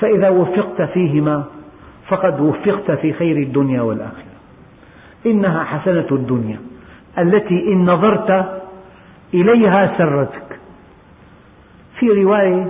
فإذا 0.00 0.28
وفقت 0.28 0.82
فيهما 0.82 1.44
فقد 2.08 2.40
وفقت 2.40 2.90
في 2.90 3.12
خير 3.12 3.36
الدنيا 3.36 3.82
والآخرة. 3.82 4.34
إنها 5.26 5.64
حسنة 5.64 6.06
الدنيا. 6.12 6.58
التي 7.18 7.72
إن 7.72 7.84
نظرت 7.90 8.62
إليها 9.34 9.98
سرتك. 9.98 10.58
في 11.98 12.06
رواية 12.06 12.68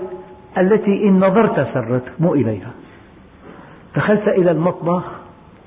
التي 0.59 1.09
إن 1.09 1.21
نظرت 1.21 1.69
سرتك 1.75 2.13
مو 2.21 2.35
إليها. 2.35 2.71
دخلت 3.97 4.29
إلى 4.29 4.51
المطبخ 4.51 5.05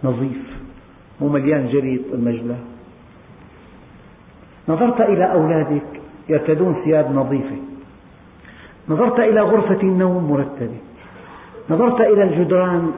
نظيف. 0.03 0.57
مو 1.22 1.28
مليان 1.30 1.68
جريد 1.68 2.01
المجلة. 2.13 2.55
نظرت 4.70 5.01
إلى 5.01 5.32
أولادك 5.32 6.01
يرتدون 6.30 6.76
ثياب 6.84 7.15
نظيفة. 7.15 7.57
نظرت 8.89 9.20
إلى 9.20 9.41
غرفة 9.41 9.82
النوم 9.82 10.32
مرتبة. 10.32 10.78
نظرت 11.70 12.01
إلى 12.01 12.24
الجدران 12.24 12.91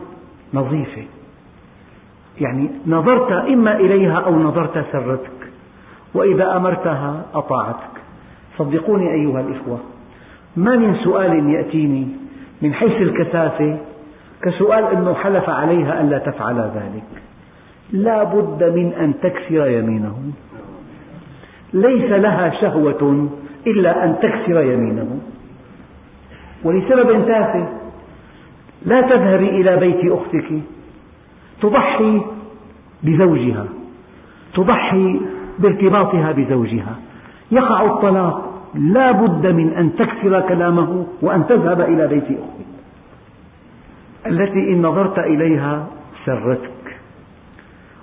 نظيفة. 0.53 1.03
يعني 2.41 2.69
نظرت 2.87 3.31
إما 3.31 3.75
إليها 3.75 4.19
أو 4.19 4.39
نظرت 4.39 4.85
سرتك. 4.91 5.39
وإذا 6.13 6.57
أمرتها 6.57 7.25
أطاعتك. 7.33 7.99
صدقوني 8.57 9.13
أيها 9.13 9.41
الإخوة 9.41 9.79
ما 10.57 10.75
من 10.75 10.95
سؤال 10.95 11.49
يأتيني 11.49 12.07
من 12.61 12.73
حيث 12.73 13.01
الكثافة 13.01 13.77
كسؤال 14.41 14.83
أنه 14.83 15.13
حلف 15.13 15.49
عليها 15.49 16.01
ألا 16.01 16.17
تفعل 16.17 16.55
ذلك. 16.55 17.23
لا 17.91 18.23
بد 18.23 18.63
من 18.63 18.93
أن 18.93 19.13
تكسر 19.21 19.67
يمينه 19.67 20.15
ليس 21.73 22.11
لها 22.11 22.49
شهوة 22.61 23.29
إلا 23.67 24.03
أن 24.03 24.15
تكسر 24.21 24.61
يمينه 24.61 25.19
ولسبب 26.63 27.25
تافه 27.27 27.67
لا 28.85 29.01
تذهبي 29.01 29.49
إلى 29.49 29.77
بيت 29.77 30.11
أختك. 30.11 30.61
تضحي 31.61 32.21
بزوجها. 33.03 33.65
تضحي 34.53 35.19
بارتباطها 35.59 36.31
بزوجها. 36.31 36.95
يقع 37.51 37.85
الطلاق. 37.85 38.63
لا 38.75 39.11
بد 39.11 39.47
من 39.47 39.73
أن 39.73 39.95
تكسر 39.95 40.41
كلامه 40.41 41.05
وأن 41.21 41.47
تذهب 41.47 41.81
إلى 41.81 42.07
بيت 42.07 42.23
أختك. 42.23 42.65
التي 44.27 44.73
إن 44.73 44.81
نظرت 44.81 45.19
إليها 45.19 45.87
سرتك. 46.25 46.97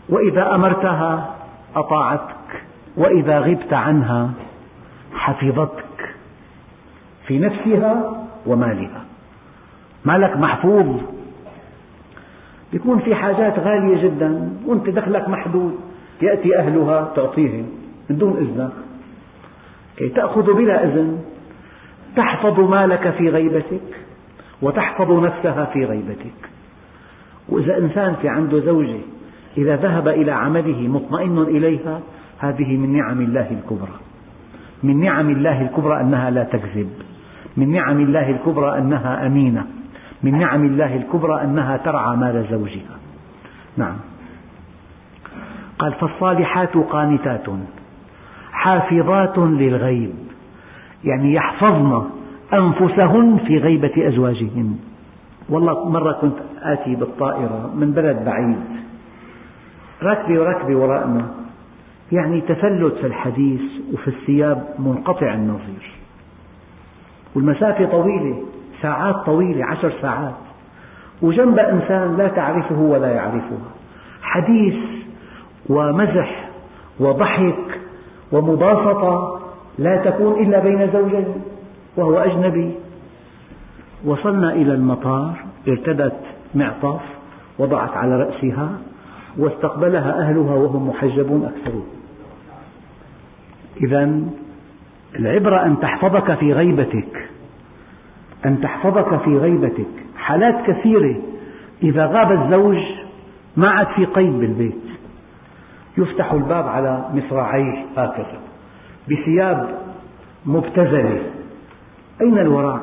وإذا 0.09 0.55
أمرتها 0.55 1.35
أطاعتك. 1.77 2.63
وإذا 2.97 3.39
غبت 3.39 3.73
عنها 3.73 4.31
حفظتك. 5.15 6.15
في 7.27 7.39
نفسها 7.39 8.25
ومالها. 8.47 9.06
مالك 10.07 10.37
محفوظ. 10.37 10.87
يكون 12.73 12.99
في 12.99 13.15
حاجات 13.15 13.59
غالية 13.59 14.03
جدا 14.03 14.53
وأنت 14.67 14.91
دخلك 14.91 15.29
محدود 15.29 15.75
يأتي 16.23 16.59
أهلها 16.59 17.13
تعطيهم 17.17 17.67
من 18.11 18.19
دون 18.19 18.37
إذنك. 18.37 18.73
كي 19.97 20.09
تأخذ 20.09 20.53
بلا 20.53 20.85
إذن 20.85 21.19
تحفظ 22.17 22.61
مالك 22.61 23.11
في 23.11 23.29
غيبتك 23.29 24.07
وتحفظ 24.63 25.11
نفسها 25.11 25.65
في 25.65 25.85
غيبتك. 25.85 26.51
وإذا 27.49 27.79
إنسان 27.79 28.15
في 28.23 28.29
عنده 28.29 28.61
زوجة 28.61 29.01
إذا 29.59 29.77
ذهب 29.77 30.09
إلى 30.09 30.33
عمله 30.33 30.89
مطمئن 30.89 31.39
إليها 31.39 32.01
هذه 32.39 32.77
من 32.77 32.97
نعم 32.97 33.21
الله 33.21 33.51
الكبرى. 33.51 33.99
من 34.83 35.01
نعم 35.01 35.31
الله 35.31 35.63
الكبرى 35.63 36.01
أنها 36.01 36.31
لا 36.31 36.45
تكذب. 36.45 36.91
من 37.57 37.73
نعم 37.73 38.01
الله 38.01 38.31
الكبرى 38.31 38.79
أنها 38.79 39.27
أمينة. 39.27 39.67
من 40.23 40.39
نعم 40.39 40.67
الله 40.67 40.97
الكبرى 40.97 41.43
أنها 41.43 41.77
ترعى 41.77 42.17
مال 42.17 42.47
زوجها. 42.51 42.97
نعم. 43.77 43.97
قال 45.79 45.93
فالصالحات 45.93 46.77
قانتات 46.77 47.47
حافظات 48.53 49.39
للغيب 49.39 50.15
يعني 51.05 51.35
يحفظن 51.35 52.11
أنفسهن 52.53 53.39
في 53.47 53.59
غيبة 53.59 54.09
أزواجهن. 54.09 54.79
والله 55.49 55.89
مرة 55.89 56.13
كنت 56.13 56.37
آتي 56.63 56.95
بالطائرة 56.95 57.71
من 57.77 57.93
بلد 57.93 58.25
بعيد. 58.25 58.65
راكبة 60.03 60.41
وركبة 60.41 60.77
وراءنا. 60.77 61.31
يعني 62.13 62.41
تفلت 62.41 62.95
في 62.95 63.07
الحديث 63.07 63.61
وفي 63.93 64.09
الثياب 64.09 64.65
منقطع 64.79 65.35
النظير. 65.35 65.91
والمسافة 67.35 67.85
طويلة. 67.85 68.43
ساعات 68.87 69.15
طويلة 69.27 69.65
عشر 69.65 69.93
ساعات. 70.03 70.35
وجنب 71.23 71.59
إنسان 71.59 72.17
لا 72.17 72.29
تعرفه 72.29 72.81
ولا 72.81 73.09
يعرفها. 73.13 73.71
حديث 74.23 74.75
ومزح 75.69 76.49
وضحك 77.01 77.81
ومباسطة 78.33 79.41
لا 79.79 79.97
تكون 79.97 80.43
إلا 80.43 80.59
بين 80.59 80.91
زوجين 80.93 81.35
وهو 81.97 82.19
أجنبي. 82.19 82.75
وصلنا 84.05 84.53
إلى 84.53 84.75
المطار 84.75 85.33
ارتدت 85.69 86.21
معطف 86.55 87.01
وضعت 87.59 87.91
على 87.91 88.23
رأسها 88.23 88.69
واستقبلها 89.39 90.21
أهلها 90.21 90.55
وهم 90.55 90.89
محجبون 90.89 91.45
أكثرون. 91.45 91.87
إذا 93.83 94.21
العبرة 95.19 95.65
أن 95.67 95.81
تحفظك 95.81 96.35
في 96.35 96.53
غيبتك. 96.53 97.26
أن 98.47 98.61
تحفظك 98.61 99.23
في 99.23 99.39
غيبتك 99.39 99.87
حالات 100.17 100.67
كثيرة. 100.67 101.17
إذا 101.83 102.07
غاب 102.07 102.33
الزوج 102.33 102.79
ما 103.57 103.69
عاد 103.69 103.87
في 103.87 104.05
قيد 104.05 104.33
بالبيت. 104.33 104.83
يفتح 105.99 106.33
الباب 106.33 106.69
على 106.69 107.05
مصراعيه 107.15 107.85
هكذا. 107.97 108.39
بثياب 109.11 109.79
مبتذلة. 110.47 111.21
أين 112.21 112.39
الوراء؟ 112.39 112.81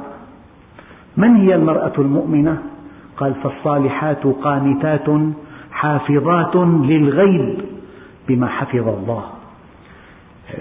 من 1.18 1.36
هي 1.36 1.56
المرأة 1.56 1.94
المؤمنة؟ 1.98 2.58
قال 3.18 3.34
فالصالحات 3.34 4.24
قانتات 4.28 5.10
حافظات 5.72 6.56
للغيب 6.56 7.62
بما 8.28 8.48
حفظ 8.48 8.88
الله. 8.88 9.24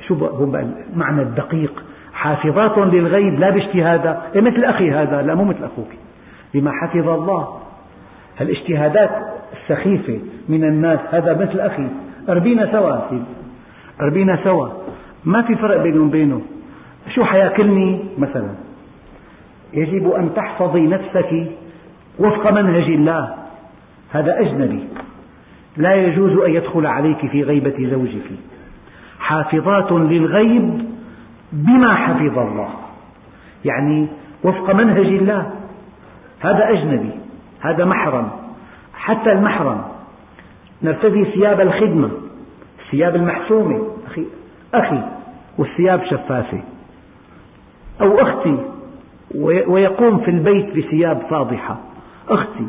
شو 0.09 0.15
هو 0.15 0.45
المعنى 0.93 1.23
الدقيق. 1.23 1.85
حافظات 2.23 2.79
للغيب 2.79 3.41
لا 3.41 3.51
باجتهاد 3.51 4.17
إيه 4.35 4.41
مثل 4.41 4.65
أخي 4.65 4.91
هذا؟ 4.91 5.23
لا 5.23 5.35
مو 5.35 5.45
مثل 5.45 5.65
أخوك. 5.65 5.89
بما 6.55 6.73
حفظ 6.73 7.09
الله. 7.09 7.59
الاجتهادات 8.41 9.11
السخيفة 9.53 10.19
من 10.49 10.65
الناس 10.65 11.01
هذا 11.11 11.33
مثل 11.35 11.61
أخي. 11.61 11.89
أربينا 12.29 12.73
سوا 12.73 12.97
أربينا 14.01 14.39
سوا. 14.45 14.69
ما 15.25 15.43
في 15.43 15.57
فرق 15.57 15.83
بيني 15.83 15.99
وبينه. 15.99 16.43
شو 17.15 17.25
حياكلني؟ 17.25 18.05
مثلا. 18.19 18.51
يجب 19.75 20.11
أن 20.11 20.35
تحفظي 20.35 20.87
نفسك 20.87 21.47
وفق 22.19 22.51
منهج 22.51 22.91
الله. 22.91 23.35
هذا 24.11 24.41
أجنبي. 24.41 24.85
لا 25.77 25.95
يجوز 25.95 26.39
أن 26.39 26.51
يدخل 26.51 26.87
عليك 26.87 27.27
في 27.27 27.43
غيبة 27.43 27.89
زوجك. 27.91 28.31
حافظات 29.21 29.93
للغيب 29.93 30.93
بما 31.53 31.95
حفظ 31.95 32.39
الله. 32.39 32.71
يعني 33.65 34.09
وفق 34.45 34.75
منهج 34.75 35.07
الله. 35.07 35.51
هذا 36.41 36.71
أجنبي 36.71 37.11
هذا 37.61 37.85
محرم. 37.85 38.31
حتى 38.95 39.33
المحرم 39.33 39.83
نرتدي 40.83 41.25
ثياب 41.25 41.61
الخدمة 41.61 42.11
الثياب 42.85 43.17
المحسومة. 43.17 43.87
أخي, 44.07 44.25
أخي 44.75 45.03
والثياب 45.59 46.05
شفافة. 46.05 46.63
أو 48.01 48.21
أختي 48.21 48.59
ويقوم 49.67 50.19
في 50.19 50.31
البيت 50.31 50.77
بثياب 50.77 51.23
فاضحة. 51.31 51.79
أختي 52.29 52.67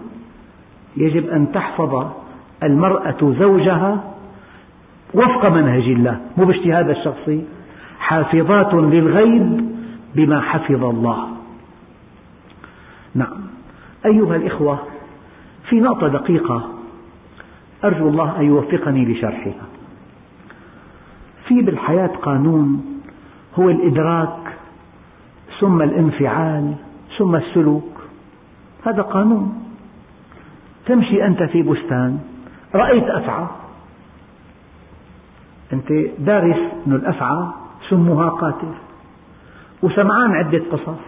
يجب 0.97 1.29
أن 1.29 1.51
تحفظ 1.51 2.07
المرأة 2.63 3.17
زوجها 3.21 4.03
وفق 5.13 5.49
منهج 5.49 5.83
الله 5.83 6.19
مو 6.37 6.45
باجتهاد 6.45 6.89
الشخصي. 6.89 7.45
حافظات 7.99 8.73
للغيب 8.73 9.73
بما 10.15 10.41
حفظ 10.41 10.83
الله. 10.83 11.27
نعم. 13.15 13.41
أيها 14.05 14.35
الإخوة 14.35 14.79
في 15.69 15.79
نقطة 15.79 16.07
دقيقة 16.07 16.69
أرجو 17.83 18.09
الله 18.09 18.39
أن 18.39 18.45
يوفقني 18.45 19.05
لشرحها. 19.05 19.65
في 21.47 21.61
بالحياة 21.61 22.07
قانون 22.07 22.85
هو 23.59 23.69
الإدراك 23.69 24.57
ثم 25.59 25.81
الانفعال 25.81 26.73
ثم 27.17 27.35
السلوك. 27.35 28.01
هذا 28.85 29.01
قانون. 29.01 29.63
تمشي 30.85 31.25
أنت 31.25 31.43
في 31.43 31.61
بستان 31.61 32.19
رأيت 32.75 33.03
أفعى. 33.03 33.47
أنت 35.73 35.91
دارس 36.19 36.59
أن 36.87 36.93
الأفعى 36.93 37.62
سمها 37.89 38.29
قاتل. 38.29 38.73
وسمعان 39.83 40.31
عدة 40.31 40.61
قصص. 40.71 40.99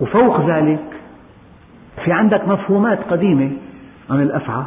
وفوق 0.00 0.40
ذلك 0.40 1.00
في 2.04 2.12
عندك 2.12 2.48
مفهومات 2.48 2.98
قديمة 3.10 3.50
عن 4.10 4.22
الأفعى 4.22 4.64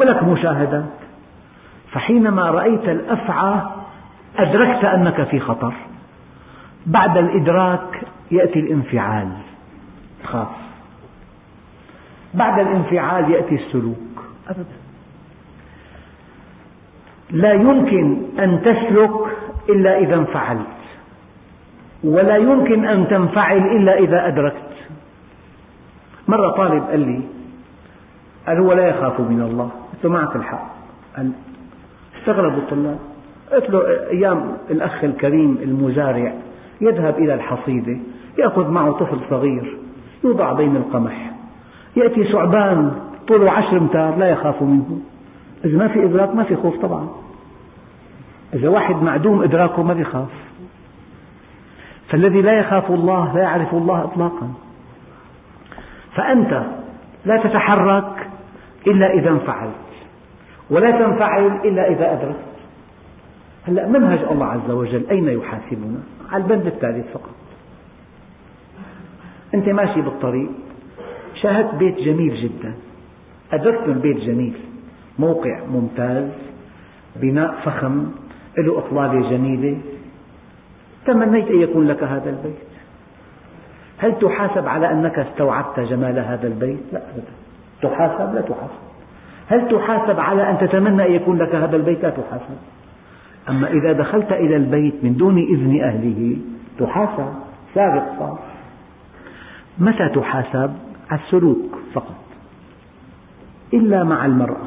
ولك 0.00 0.22
مشاهدات. 0.22 0.92
فحينما 1.92 2.50
رأيت 2.50 2.88
الأفعى 2.88 3.60
أدركت 4.38 4.84
أنك 4.84 5.22
في 5.22 5.40
خطر. 5.40 5.74
بعد 6.86 7.16
الإدراك 7.16 8.02
يأتي 8.30 8.60
الانفعال 8.60 9.28
خاف 10.24 10.48
بعد 12.34 12.58
الانفعال 12.58 13.30
يأتي 13.30 13.54
السلوك. 13.54 14.24
أبدا. 14.48 14.81
لا 17.32 17.52
يمكن 17.52 18.16
أن 18.38 18.60
تسلك 18.62 19.10
إلا 19.68 19.98
إذا 19.98 20.14
انفعلت. 20.14 20.66
ولا 22.04 22.36
يمكن 22.36 22.84
أن 22.84 23.08
تنفعل 23.08 23.56
إلا 23.56 23.98
إذا 23.98 24.26
أدركت. 24.26 24.72
مرة 26.28 26.48
طالب 26.48 26.82
قال 26.82 27.00
لي 27.00 27.20
قال 28.46 28.58
هو 28.58 28.72
لا 28.72 28.88
يخاف 28.88 29.20
من 29.20 29.42
الله. 29.42 29.70
قلت 29.92 30.04
له 30.04 30.10
معك 30.10 30.36
الحق. 30.36 30.66
قال 31.16 31.32
استغربوا 32.20 32.58
الطلاب. 32.58 32.98
قلت 33.52 33.70
له 33.70 33.80
أيام 34.10 34.52
الأخ 34.70 35.04
الكريم 35.04 35.58
المزارع 35.62 36.32
يذهب 36.80 37.18
إلى 37.18 37.34
الحصيدة 37.34 37.96
يأخذ 38.38 38.70
معه 38.70 38.92
طفل 38.92 39.18
صغير 39.30 39.76
يوضع 40.24 40.52
بين 40.52 40.76
القمح. 40.76 41.32
يأتي 41.96 42.24
ثعبان 42.24 42.92
طوله 43.28 43.50
عشر 43.50 43.76
أمتار 43.76 44.16
لا 44.16 44.30
يخاف 44.30 44.62
منه. 44.62 45.00
إذا 45.64 45.78
ما 45.78 45.88
في 45.88 46.04
إدراك 46.04 46.34
ما 46.34 46.44
في 46.44 46.56
خوف 46.56 46.78
طبعا. 46.82 47.08
إذا 48.54 48.68
واحد 48.68 49.02
معدوم 49.02 49.42
إدراكه 49.42 49.82
ما 49.82 49.94
بيخاف. 49.94 50.28
فالذي 52.08 52.42
لا 52.42 52.52
يخاف 52.52 52.90
الله 52.90 53.34
لا 53.34 53.42
يعرف 53.42 53.74
الله 53.74 54.04
إطلاقا. 54.04 54.52
فأنت 56.14 56.66
لا 57.24 57.36
تتحرك 57.42 58.28
إلا 58.86 59.12
إذا 59.12 59.30
انفعلت 59.30 59.72
ولا 60.70 60.90
تنفعل 60.90 61.46
إلا 61.46 61.90
إذا 61.90 62.12
أدركت. 62.12 62.52
هلأ 63.68 63.88
منهج 63.88 64.18
الله 64.30 64.46
عز 64.46 64.70
وجل 64.70 65.06
أين 65.10 65.28
يحاسبنا؟ 65.28 66.00
على 66.30 66.42
البند 66.42 66.66
الثالث 66.66 67.12
فقط. 67.12 67.34
أنت 69.54 69.68
ماشي 69.68 70.00
بالطريق 70.00 70.50
شاهدت 71.34 71.74
بيت 71.74 71.96
جميل 71.98 72.36
جدا. 72.42 72.74
أدركت 73.52 73.88
البيت 73.88 74.16
جميل 74.16 74.54
موقع 75.18 75.60
ممتاز 75.72 76.28
بناء 77.16 77.60
فخم. 77.64 78.06
له 78.58 78.78
إطلالة 78.78 79.30
جميلة. 79.30 79.78
تمنيت 81.06 81.48
أن 81.48 81.60
يكون 81.60 81.86
لك 81.86 82.02
هذا 82.02 82.30
البيت. 82.30 82.72
هل 83.98 84.18
تحاسب 84.18 84.68
على 84.68 84.92
أنك 84.92 85.18
استوعبت 85.18 85.80
جمال 85.80 86.18
هذا 86.18 86.46
البيت؟ 86.46 86.80
لا 86.92 87.00
أبدا. 87.10 87.32
تحاسب؟ 87.82 88.34
لا 88.34 88.40
تحاسب. 88.40 88.82
هل 89.48 89.68
تحاسب 89.68 90.20
على 90.20 90.50
أن 90.50 90.58
تتمنى 90.58 91.06
أن 91.06 91.12
يكون 91.12 91.38
لك 91.38 91.54
هذا 91.54 91.76
البيت؟ 91.76 92.02
لا 92.02 92.10
تحاسب. 92.10 92.56
أما 93.48 93.68
إذا 93.70 93.92
دخلت 93.92 94.32
إلى 94.32 94.56
البيت 94.56 94.94
من 95.02 95.16
دون 95.16 95.38
إذن 95.38 95.80
أهله 95.80 96.36
تحاسب. 96.78 97.34
سابق 97.74 98.04
صار. 98.18 98.38
متى 99.78 100.08
تحاسب؟ 100.08 100.76
على 101.10 101.20
السلوك 101.26 101.78
فقط. 101.94 102.22
إلا 103.74 104.04
مع 104.04 104.26
المرأة. 104.26 104.66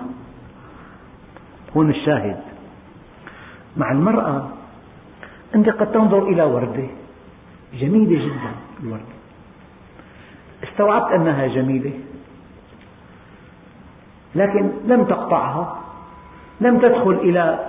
هون 1.77 1.89
الشاهد. 1.89 2.44
مع 3.77 3.91
المرأة. 3.91 4.47
أنت 5.55 5.69
قد 5.69 5.91
تنظر 5.91 6.23
إلى 6.23 6.43
وردة. 6.43 6.87
جميلة 7.73 8.25
جدا 8.25 8.51
الوردة 8.83 9.15
استوعبت 10.63 11.11
أنها 11.11 11.47
جميلة. 11.47 11.93
لكن 14.35 14.71
لم 14.85 15.03
تقطعها. 15.03 15.79
لم 16.61 16.79
تدخل 16.79 17.11
إلى 17.11 17.59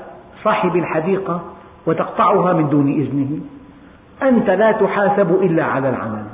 صاحب 0.44 0.76
الحديقة 0.76 1.42
وتقطعها 1.86 2.52
من 2.52 2.68
دون 2.68 2.92
إذنه. 2.92 3.40
أنت 4.22 4.50
لا 4.50 4.72
تحاسب 4.72 5.42
إلا 5.42 5.64
على 5.64 5.88
العمل. 5.88 6.26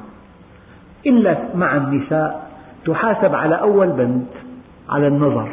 إلا 1.06 1.38
مع 1.54 1.76
النساء 1.76 2.50
تحاسب 2.84 3.34
على 3.34 3.54
أول 3.54 3.88
بند 3.88 4.26
على 4.88 5.06
النظر. 5.06 5.48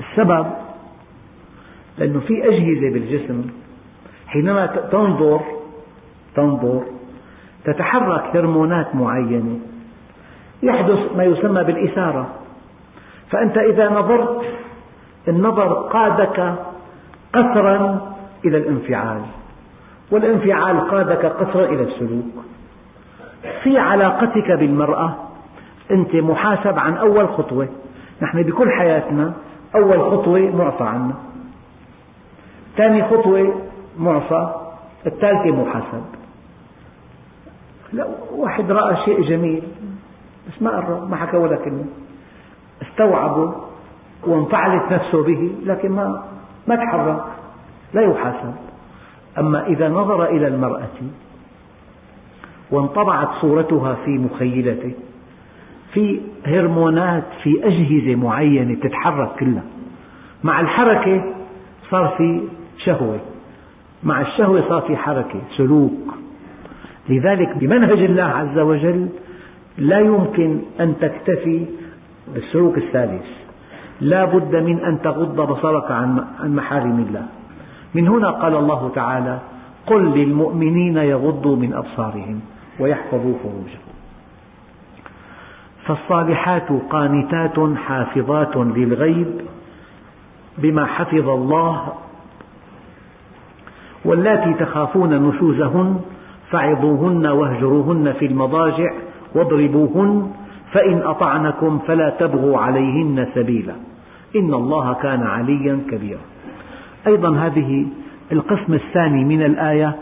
السبب 0.00 0.46
لأنه 1.98 2.20
في 2.20 2.48
أجهزة 2.48 2.90
بالجسم 2.90 3.44
حينما 4.26 4.66
تنظر 4.66 5.40
تنظر 6.34 6.82
تتحرك 7.64 8.36
هرمونات 8.36 8.94
معينة 8.94 9.58
يحدث 10.62 11.16
ما 11.16 11.24
يسمى 11.24 11.64
بالإثارة. 11.64 12.28
فأنت 13.30 13.58
إذا 13.58 13.88
نظرت 13.88 14.42
النظر 15.28 15.72
قادك 15.72 16.54
قسرا 17.32 18.12
إلى 18.44 18.56
الانفعال 18.56 19.20
والانفعال 20.10 20.80
قادك 20.90 21.24
قسرا 21.24 21.64
إلى 21.64 21.82
السلوك. 21.82 22.44
في 23.62 23.78
علاقتك 23.78 24.50
بالمرأة 24.50 25.14
أنت 25.90 26.14
محاسب 26.14 26.78
عن 26.78 26.96
أول 26.96 27.28
خطوة. 27.28 27.68
نحن 28.22 28.42
بكل 28.42 28.70
حياتنا 28.70 29.32
أول 29.74 30.00
خطوة 30.00 30.40
معفى 30.56 30.84
عنها 30.84 31.16
ثاني 32.76 33.04
خطوة 33.04 33.54
معصى 33.98 34.54
الثالثة 35.06 35.50
محاسب 35.50 36.04
لا 37.92 38.06
واحد 38.36 38.70
رأى 38.72 38.96
شيء 39.04 39.22
جميل 39.22 39.62
بس 40.48 40.62
ما 40.62 40.70
قرب 40.70 41.10
ما 41.10 41.16
حكى 41.16 41.36
ولا 41.36 41.56
كلمة. 41.56 41.84
استوعبه 42.82 43.54
وانفعلت 44.26 44.92
نفسه 44.92 45.24
به 45.24 45.52
لكن 45.64 45.92
ما 45.92 46.24
ما 46.66 46.76
تحرك 46.76 47.24
لا 47.94 48.02
يحاسب. 48.02 48.54
أما 49.38 49.66
إذا 49.66 49.88
نظر 49.88 50.24
إلى 50.24 50.46
المرأة 50.46 50.88
وانطبعت 52.70 53.28
صورتها 53.40 53.94
في 53.94 54.10
مخيلته 54.10 54.92
في 55.92 56.20
هرمونات 56.46 57.24
في 57.42 57.66
أجهزة 57.66 58.14
معينة 58.14 58.74
تتحرك 58.74 59.28
كلها 59.40 59.62
مع 60.44 60.60
الحركة 60.60 61.24
صار 61.90 62.14
في 62.18 62.42
شهوة. 62.84 63.20
مع 64.02 64.20
الشهوة 64.20 64.68
صار 64.68 64.80
في 64.80 64.96
حركة 64.96 65.40
سلوك. 65.56 66.14
لذلك 67.08 67.56
بمنهج 67.56 67.98
الله 67.98 68.22
عز 68.22 68.58
وجل 68.58 69.08
لا 69.78 69.98
يمكن 69.98 70.58
أن 70.80 70.94
تكتفي 71.00 71.66
بالسلوك 72.34 72.78
الثالث 72.78 73.26
لا 74.00 74.24
بد 74.24 74.56
من 74.56 74.78
أن 74.78 75.02
تغض 75.02 75.40
بصرك 75.40 75.90
عن 75.90 76.54
محارم 76.54 76.98
الله. 77.08 77.26
من 77.94 78.08
هنا 78.08 78.30
قال 78.30 78.54
الله 78.56 78.90
تعالى 78.94 79.38
قل 79.86 80.02
للمؤمنين 80.02 80.96
يغضوا 80.96 81.56
من 81.56 81.72
أبصارهم 81.72 82.40
ويحفظوا 82.80 83.34
فروجهم. 83.42 83.86
فالصالحات 85.86 86.68
قانتات 86.90 87.76
حافظات 87.76 88.56
للغيب 88.56 89.40
بما 90.58 90.86
حفظ 90.86 91.28
الله 91.28 91.92
واللاتي 94.04 94.54
تخافون 94.54 95.28
نشوزهن 95.28 96.00
فعظوهن 96.50 97.26
واهجروهن 97.26 98.12
في 98.12 98.26
المضاجع 98.26 98.92
واضربوهن 99.34 100.30
فإن 100.72 101.02
أطعنكم 101.02 101.78
فلا 101.78 102.10
تبغوا 102.10 102.58
عليهن 102.58 103.26
سبيلا 103.34 103.74
إن 104.36 104.54
الله 104.54 104.92
كان 104.94 105.22
عليا 105.22 105.80
كبيرا. 105.90 106.20
أيضا 107.06 107.36
هذه 107.36 107.86
القسم 108.32 108.74
الثاني 108.74 109.24
من 109.24 109.42
الآية 109.42 109.96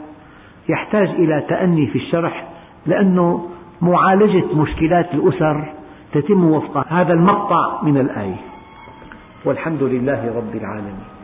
يحتاج 0.69 1.09
إلى 1.09 1.45
تأني 1.49 1.87
في 1.87 1.99
الشرح 1.99 2.49
لأنه 2.87 3.49
معالجة 3.83 4.55
مشكلات 4.55 5.15
الأسر 5.15 5.65
تتم 6.13 6.45
وفق 6.45 6.93
هذا 6.93 7.13
المقطع 7.13 7.83
من 7.83 7.97
الآية. 7.97 8.41
والحمد 9.45 9.83
لله 9.83 10.37
رب 10.37 10.57
العالمين. 10.57 11.20